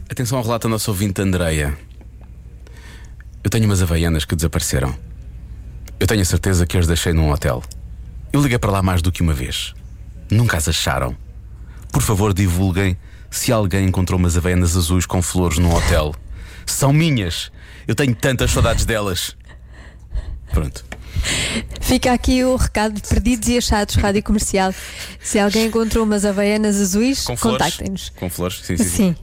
Atenção 0.08 0.38
ao 0.38 0.44
relato 0.44 0.66
da 0.66 0.70
nossa 0.70 0.90
ouvinte 0.90 1.20
Andreia. 1.20 1.76
Eu 3.44 3.50
tenho 3.50 3.66
umas 3.66 3.82
havaianas 3.82 4.24
que 4.24 4.34
desapareceram. 4.34 4.96
Eu 6.00 6.06
tenho 6.06 6.22
a 6.22 6.24
certeza 6.24 6.64
que 6.64 6.78
as 6.78 6.86
deixei 6.86 7.12
num 7.12 7.30
hotel. 7.30 7.62
Eu 8.34 8.42
liguei 8.42 8.58
para 8.58 8.72
lá 8.72 8.82
mais 8.82 9.00
do 9.00 9.12
que 9.12 9.22
uma 9.22 9.32
vez. 9.32 9.76
Nunca 10.28 10.56
as 10.56 10.66
acharam. 10.66 11.16
Por 11.92 12.02
favor, 12.02 12.34
divulguem 12.34 12.98
se 13.30 13.52
alguém 13.52 13.86
encontrou 13.86 14.18
umas 14.18 14.36
havaianas 14.36 14.76
azuis 14.76 15.06
com 15.06 15.22
flores 15.22 15.56
num 15.58 15.72
hotel. 15.72 16.12
São 16.66 16.92
minhas. 16.92 17.52
Eu 17.86 17.94
tenho 17.94 18.12
tantas 18.12 18.50
saudades 18.50 18.84
delas. 18.84 19.36
Pronto. 20.50 20.84
Fica 21.80 22.12
aqui 22.12 22.42
o 22.44 22.56
recado 22.56 22.94
de 22.94 23.02
perdidos 23.02 23.48
e 23.48 23.58
achados, 23.58 23.94
rádio 23.96 24.22
comercial. 24.22 24.74
Se 25.20 25.38
alguém 25.38 25.66
encontrou 25.66 26.04
umas 26.04 26.24
havaianas 26.24 26.80
azuis, 26.80 27.24
contactem-nos. 27.36 28.10
Com 28.16 28.28
flores, 28.30 28.60
sim, 28.64 28.76
sim. 28.76 28.84
Sim. 28.84 29.16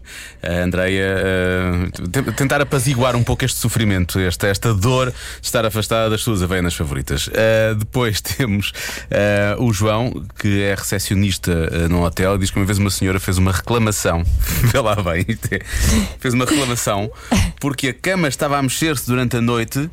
A 0.44 0.64
Andreia, 0.64 1.04
eh, 1.18 1.90
te- 2.12 2.32
tentar 2.34 2.62
apaziguar 2.62 3.16
um 3.16 3.24
pouco 3.24 3.44
este 3.46 3.58
sofrimento, 3.58 4.20
esta, 4.20 4.48
esta 4.48 4.74
dor 4.74 5.12
de 5.12 5.16
estar 5.46 5.66
afastada 5.66 6.10
das 6.10 6.22
suas 6.22 6.42
havaianas 6.42 6.74
favoritas. 6.74 7.30
Eh, 7.34 7.76
depois 7.78 8.22
temos 8.22 8.72
eh, 9.10 9.56
o 9.60 9.74
João, 9.74 10.24
que 10.40 10.62
é 10.62 10.76
recepcionista 10.76 11.52
eh, 11.52 11.88
num 11.88 12.04
hotel, 12.04 12.38
diz 12.38 12.52
que 12.52 12.58
uma 12.58 12.66
vez 12.66 12.78
uma 12.78 12.90
senhora 12.92 13.20
fez 13.20 13.38
uma 13.38 13.52
reclamação. 13.52 14.24
Vê 14.72 14.80
lá 14.80 14.96
bem, 14.96 15.26
fez 16.20 16.34
uma 16.34 16.46
reclamação 16.46 17.12
porque 17.60 17.90
a 17.90 17.94
cama 17.94 18.28
estava 18.28 18.58
a 18.58 18.62
mexer-se 18.62 19.06
durante 19.08 19.36
a 19.38 19.42
noite 19.42 19.90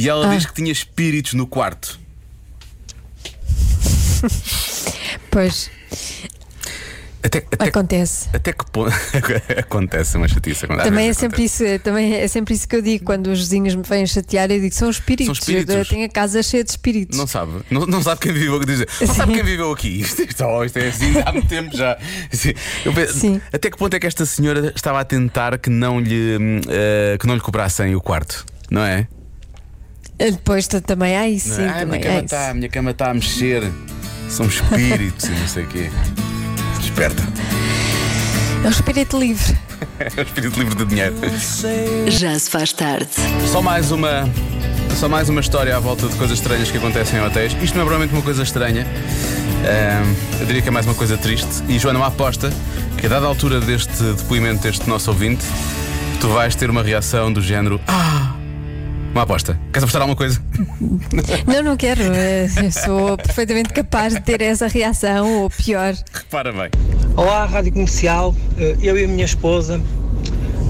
e 0.00 0.08
ela 0.08 0.30
Ah. 0.30 0.34
diz 0.34 0.46
que 0.46 0.54
tinha 0.54 0.70
espíritos 0.72 1.34
no 1.34 1.46
quarto. 1.46 1.98
Pois, 5.30 5.70
Até, 7.22 7.38
até, 7.38 7.68
acontece. 7.68 8.28
até 8.32 8.52
que 8.52 8.64
ponto. 8.70 8.90
acontece 9.58 10.16
uma 10.16 10.26
chatice. 10.28 10.66
Também 10.66 11.08
é, 11.08 11.12
sempre 11.12 11.42
acontece. 11.42 11.64
isso, 11.74 11.82
também 11.82 12.14
é 12.14 12.28
sempre 12.28 12.54
isso 12.54 12.66
que 12.68 12.74
eu 12.76 12.82
digo 12.82 13.04
quando 13.04 13.26
os 13.28 13.38
vizinhos 13.40 13.74
me 13.74 13.82
vêm 13.82 14.06
chatear. 14.06 14.50
Eu 14.50 14.60
digo: 14.60 14.74
são 14.74 14.88
espíritos. 14.88 15.26
São 15.26 15.32
espíritos. 15.54 15.74
Eu 15.74 15.84
tenho 15.84 16.06
a 16.06 16.08
casa 16.08 16.42
cheia 16.42 16.64
de 16.64 16.70
espíritos. 16.70 17.18
Não 17.18 17.26
sabe, 17.26 17.52
não, 17.70 17.86
não 17.86 18.02
sabe 18.02 18.20
quem 18.20 18.32
viveu 18.32 18.58
dizer, 18.64 18.88
Não 19.00 19.14
sabe 19.14 19.34
quem 19.34 19.42
viveu 19.44 19.70
aqui. 19.72 20.00
Isto, 20.00 20.22
isto, 20.22 20.44
oh, 20.44 20.64
isto 20.64 20.76
é 20.78 20.88
assim 20.88 21.12
há 21.24 21.32
muito 21.32 21.48
tempo 21.48 21.76
já. 21.76 21.96
Penso, 22.94 23.18
Sim. 23.18 23.40
Até 23.52 23.70
que 23.70 23.76
ponto 23.76 23.94
é 23.94 24.00
que 24.00 24.06
esta 24.06 24.24
senhora 24.24 24.72
estava 24.74 25.00
a 25.00 25.04
tentar 25.04 25.58
que 25.58 25.68
não 25.70 26.00
lhe, 26.00 26.36
eh, 26.68 27.16
que 27.20 27.26
não 27.26 27.34
lhe 27.34 27.40
cobrassem 27.40 27.94
o 27.94 28.00
quarto, 28.00 28.46
não 28.70 28.82
é? 28.82 29.06
Depois 30.18 30.66
também 30.66 31.16
há 31.16 31.28
isso, 31.28 31.48
Não 31.50 31.56
sim, 31.56 31.62
é? 31.62 31.68
Ah, 31.68 31.70
a 31.82 31.84
minha 31.84 31.86
também 31.86 32.00
cama 32.00 32.14
há 32.14 32.16
isso. 32.18 32.24
está, 32.24 32.50
a 32.50 32.54
minha 32.54 32.68
cama 32.68 32.90
está 32.90 33.10
a 33.10 33.14
mexer. 33.14 33.72
São 34.28 34.46
espíritos 34.46 35.24
e 35.26 35.30
não 35.30 35.48
sei 35.48 35.64
o 35.64 35.66
quê. 35.68 35.90
liberta. 36.82 37.22
É 38.64 38.66
o 38.66 38.70
espírito 38.70 39.18
livre. 39.18 39.56
É 40.16 40.20
o 40.20 40.24
espírito 40.24 40.58
livre 40.60 40.74
de 40.76 40.84
dinheiro. 40.84 41.14
Já 42.08 42.38
se 42.38 42.48
faz 42.50 42.72
tarde. 42.72 43.08
Só 43.50 43.60
mais 43.62 43.90
uma. 43.92 44.28
Só 44.96 45.08
mais 45.08 45.28
uma 45.28 45.40
história 45.40 45.76
à 45.76 45.80
volta 45.80 46.06
de 46.08 46.14
coisas 46.16 46.38
estranhas 46.38 46.70
que 46.70 46.78
acontecem 46.78 47.18
em 47.18 47.22
hotéis. 47.24 47.52
Isto 47.62 47.74
não 47.76 47.82
é 47.82 47.84
provavelmente 47.84 48.12
uma 48.12 48.22
coisa 48.22 48.42
estranha. 48.44 48.84
Ahm, 48.84 50.14
eu 50.40 50.46
diria 50.46 50.62
que 50.62 50.68
é 50.68 50.70
mais 50.70 50.86
uma 50.86 50.94
coisa 50.94 51.16
triste. 51.16 51.48
E 51.68 51.78
Joana, 51.80 51.98
uma 52.00 52.08
aposta 52.08 52.52
que 52.96 53.06
a 53.06 53.08
dada 53.08 53.26
altura 53.26 53.60
deste 53.60 54.02
depoimento 54.02 54.62
deste 54.62 54.88
nosso 54.88 55.10
ouvinte, 55.10 55.44
tu 56.20 56.28
vais 56.28 56.54
ter 56.56 56.70
uma 56.70 56.82
reação 56.82 57.32
do 57.32 57.40
género. 57.40 57.80
Ah! 57.88 58.27
Uma 59.18 59.24
aposta. 59.24 59.58
Queres 59.72 59.82
apostar 59.82 60.02
alguma 60.02 60.14
coisa? 60.14 60.40
Não, 61.44 61.62
não 61.64 61.76
quero. 61.76 62.02
eh, 62.02 62.46
Eu 62.62 62.70
sou 62.70 63.16
perfeitamente 63.16 63.70
capaz 63.70 64.14
de 64.14 64.20
ter 64.20 64.40
essa 64.40 64.68
reação, 64.68 65.42
ou 65.42 65.50
pior. 65.50 65.92
Repara 66.12 66.52
bem. 66.52 66.70
Olá, 67.16 67.44
Rádio 67.44 67.72
Comercial. 67.72 68.32
Eh, 68.56 68.76
Eu 68.80 68.96
e 68.96 69.04
a 69.04 69.08
minha 69.08 69.24
esposa, 69.24 69.80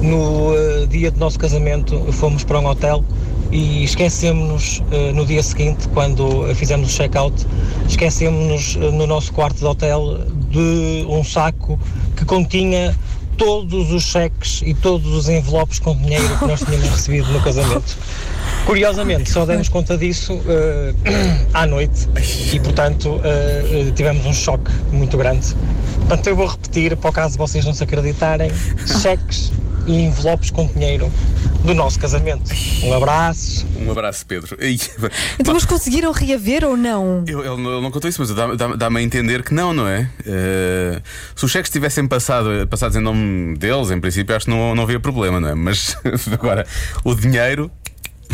no 0.01 0.55
eh, 0.57 0.87
dia 0.87 1.11
do 1.11 1.21
nosso 1.21 1.39
casamento, 1.39 2.11
fomos 2.15 2.43
para 2.43 2.59
um 2.59 2.65
hotel 2.65 3.05
e 3.53 3.85
esquecemos-nos 3.85 4.83
no 5.15 5.27
dia 5.27 5.43
seguinte, 5.43 5.87
quando 5.89 6.55
fizemos 6.55 6.91
o 6.91 6.97
check-out, 6.97 7.47
esquecemos-nos 7.87 8.77
no 8.77 9.07
nosso 9.07 9.31
quarto 9.35 9.59
de 9.59 9.65
hotel 9.67 10.25
de 10.51 11.05
um 11.07 11.23
saco 11.23 11.79
que 12.17 12.25
continha 12.25 12.95
todos 13.39 13.91
os 13.93 14.03
cheques 14.05 14.63
e 14.67 14.75
todos 14.75 15.07
os 15.15 15.29
envelopes 15.29 15.79
com 15.79 15.95
dinheiro 15.97 16.29
que 16.39 16.45
nós 16.47 16.61
tínhamos 16.61 16.89
recebido 16.91 17.31
no 17.33 17.41
casamento. 17.43 17.97
Curiosamente, 18.67 19.31
só 19.31 19.47
demos 19.47 19.69
conta 19.69 19.97
disso 19.97 20.41
eh, 20.47 20.95
à 21.55 21.67
noite 21.67 22.07
e, 22.53 22.61
portanto, 22.61 23.21
eh, 23.25 23.91
tivemos 23.97 24.27
um 24.27 24.33
choque 24.35 24.71
muito 24.93 25.17
grande. 25.17 25.55
Portanto, 26.01 26.27
eu 26.27 26.37
vou 26.37 26.47
repetir, 26.47 26.97
para 26.97 27.11
o 27.11 27.13
caso 27.13 27.33
de 27.33 27.39
vocês 27.39 27.65
não 27.65 27.73
se 27.73 27.83
acreditarem, 27.83 28.51
cheques 29.03 29.51
e 29.87 30.03
envelopes 30.03 30.51
com 30.51 30.67
dinheiro 30.67 31.11
do 31.65 31.73
nosso 31.75 31.99
casamento. 31.99 32.51
Um 32.83 32.93
abraço. 32.93 33.67
Um 33.81 33.91
abraço, 33.91 34.25
Pedro. 34.27 34.57
Então, 35.41 35.55
mas 35.55 35.65
conseguiram 35.65 36.13
reaver 36.13 36.63
ou 36.65 36.77
não? 36.77 37.25
Eu, 37.27 37.41
ele, 37.41 37.63
não- 37.63 37.91
contou 37.91 38.09
isso, 38.09 38.21
mas 38.21 38.35
dá- 38.35 38.55
dá- 38.55 38.77
dá-me 38.77 38.99
a 39.01 39.03
entender 39.03 39.43
que 39.43 39.55
não, 39.55 39.73
não 39.73 39.89
é? 39.89 40.11
Eh, 40.27 41.01
se 41.35 41.45
os 41.45 41.51
cheques 41.51 41.71
tivessem 41.71 42.07
passado, 42.07 42.67
passados 42.69 42.97
em 42.97 43.01
nome 43.01 43.57
deles, 43.57 43.91
em 43.91 43.99
princípio, 43.99 44.37
acho 44.37 44.45
que 44.45 44.51
não, 44.51 44.75
não 44.75 44.83
havia 44.83 45.01
problema, 45.01 45.41
não 45.41 45.49
é? 45.49 45.55
Mas 45.55 45.97
agora, 46.31 46.67
o 47.03 47.15
dinheiro 47.15 47.71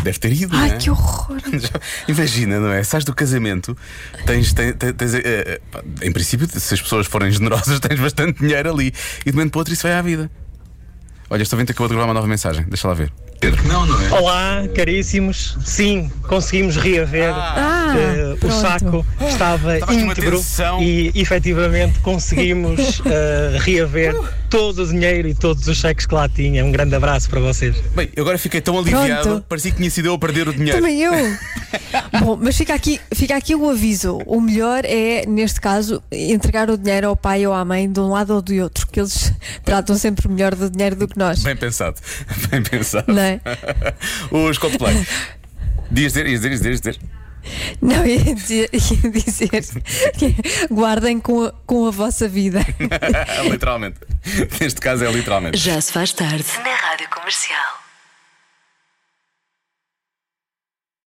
deve 0.05 0.19
ter 0.19 0.31
ido, 0.31 0.55
Ai, 0.55 0.71
é? 0.71 0.77
que 0.77 0.89
horror! 0.89 1.37
Imagina, 2.07 2.59
não 2.59 2.71
é? 2.71 2.83
Sais 2.83 3.03
do 3.03 3.13
casamento, 3.13 3.75
tens, 4.25 4.53
tens, 4.53 4.73
tens- 4.75 5.13
pá, 5.71 5.83
em 6.01 6.11
princípio, 6.11 6.47
se 6.47 6.73
as 6.73 6.81
pessoas 6.81 7.07
forem 7.07 7.31
generosas, 7.31 7.79
tens 7.81 7.99
bastante 7.99 8.39
dinheiro 8.39 8.71
ali. 8.71 8.93
E 9.25 9.31
de 9.31 9.33
momento 9.35 9.51
para 9.51 9.59
outro 9.59 9.73
isso 9.73 9.83
vai 9.83 9.93
à 9.93 10.01
vida. 10.01 10.31
Olha, 11.29 11.41
estou 11.41 11.57
vendo 11.57 11.65
que 11.67 11.71
acabou 11.73 11.87
de 11.87 11.93
gravar 11.95 12.07
uma 12.07 12.13
nova 12.13 12.27
mensagem. 12.27 12.63
Deixa 12.69 12.87
lá 12.87 12.93
ver. 12.93 13.11
Não, 13.67 13.85
não 13.85 14.01
é? 14.01 14.11
Olá, 14.19 14.63
caríssimos. 14.75 15.57
Sim, 15.63 16.09
conseguimos 16.27 16.75
reaver. 16.77 17.31
Ah, 17.33 17.75
Eh, 17.95 18.35
o 18.45 18.51
saco 18.51 19.05
estava 19.21 19.75
Estava 19.77 19.91
aqui 19.93 20.03
uma 20.03 20.11
íntegro 20.11 20.37
tensão. 20.37 20.81
e 20.81 21.11
efetivamente 21.15 21.99
conseguimos 21.99 23.01
eh, 23.05 23.57
reaver 23.61 24.13
todo 24.49 24.83
o 24.83 24.87
dinheiro 24.87 25.27
e 25.29 25.33
todos 25.35 25.65
os 25.67 25.77
cheques 25.77 26.05
que 26.05 26.13
lá 26.13 26.27
tinha. 26.27 26.65
Um 26.65 26.71
grande 26.71 26.93
abraço 26.95 27.29
para 27.29 27.39
vocês. 27.39 27.75
Bem, 27.95 28.09
eu 28.15 28.23
agora 28.23 28.37
fiquei 28.37 28.59
tão 28.59 28.77
aliviado, 28.77 29.21
Pronto. 29.23 29.45
parecia 29.47 29.71
que 29.71 29.77
tinha 29.77 29.89
sido 29.89 30.07
eu 30.07 30.13
a 30.15 30.19
perder 30.19 30.47
o 30.49 30.53
dinheiro. 30.53 30.77
Também 30.77 31.01
eu. 31.01 31.13
Bom, 32.19 32.37
mas 32.41 32.57
fica 32.57 32.73
aqui, 32.73 32.99
fica 33.13 33.35
aqui 33.37 33.55
o 33.55 33.69
aviso. 33.69 34.17
O 34.25 34.41
melhor 34.41 34.83
é, 34.83 35.25
neste 35.27 35.61
caso, 35.61 36.01
entregar 36.11 36.69
o 36.69 36.77
dinheiro 36.77 37.07
ao 37.07 37.15
pai 37.15 37.45
ou 37.47 37.53
à 37.53 37.63
mãe 37.63 37.89
de 37.89 37.99
um 37.99 38.09
lado 38.09 38.33
ou 38.33 38.41
do 38.41 38.53
outro, 38.61 38.85
porque 38.87 38.99
eles 38.99 39.31
tratam 39.63 39.95
sempre 39.97 40.27
melhor 40.27 40.53
do 40.55 40.69
dinheiro 40.69 40.95
do 40.97 41.07
que 41.07 41.17
nós. 41.17 41.41
Bem 41.43 41.55
pensado, 41.55 41.95
bem 42.49 42.61
pensado. 42.61 43.05
Não 43.13 43.21
é? 43.21 43.34
Os 44.31 44.57
Coldplay. 44.57 45.05
Dias 45.91 46.13
dizer, 46.13 46.27
ias 46.27 46.41
dizer, 46.41 46.69
ias 46.69 46.81
dizer. 46.81 46.99
Não, 47.81 48.05
ia 48.05 48.35
dizer, 48.35 48.69
ia 48.73 49.11
dizer 49.11 49.49
que 50.17 50.35
guardem 50.73 51.19
com 51.19 51.45
a, 51.45 51.51
com 51.65 51.87
a 51.87 51.91
vossa 51.91 52.27
vida. 52.27 52.65
literalmente. 53.49 53.99
Neste 54.59 54.81
caso 54.81 55.05
é 55.05 55.11
literalmente. 55.11 55.57
Já 55.57 55.79
se 55.79 55.91
faz 55.91 56.11
tarde. 56.11 56.45
Na 56.63 56.75
Rádio 56.75 57.09
Comercial. 57.09 57.84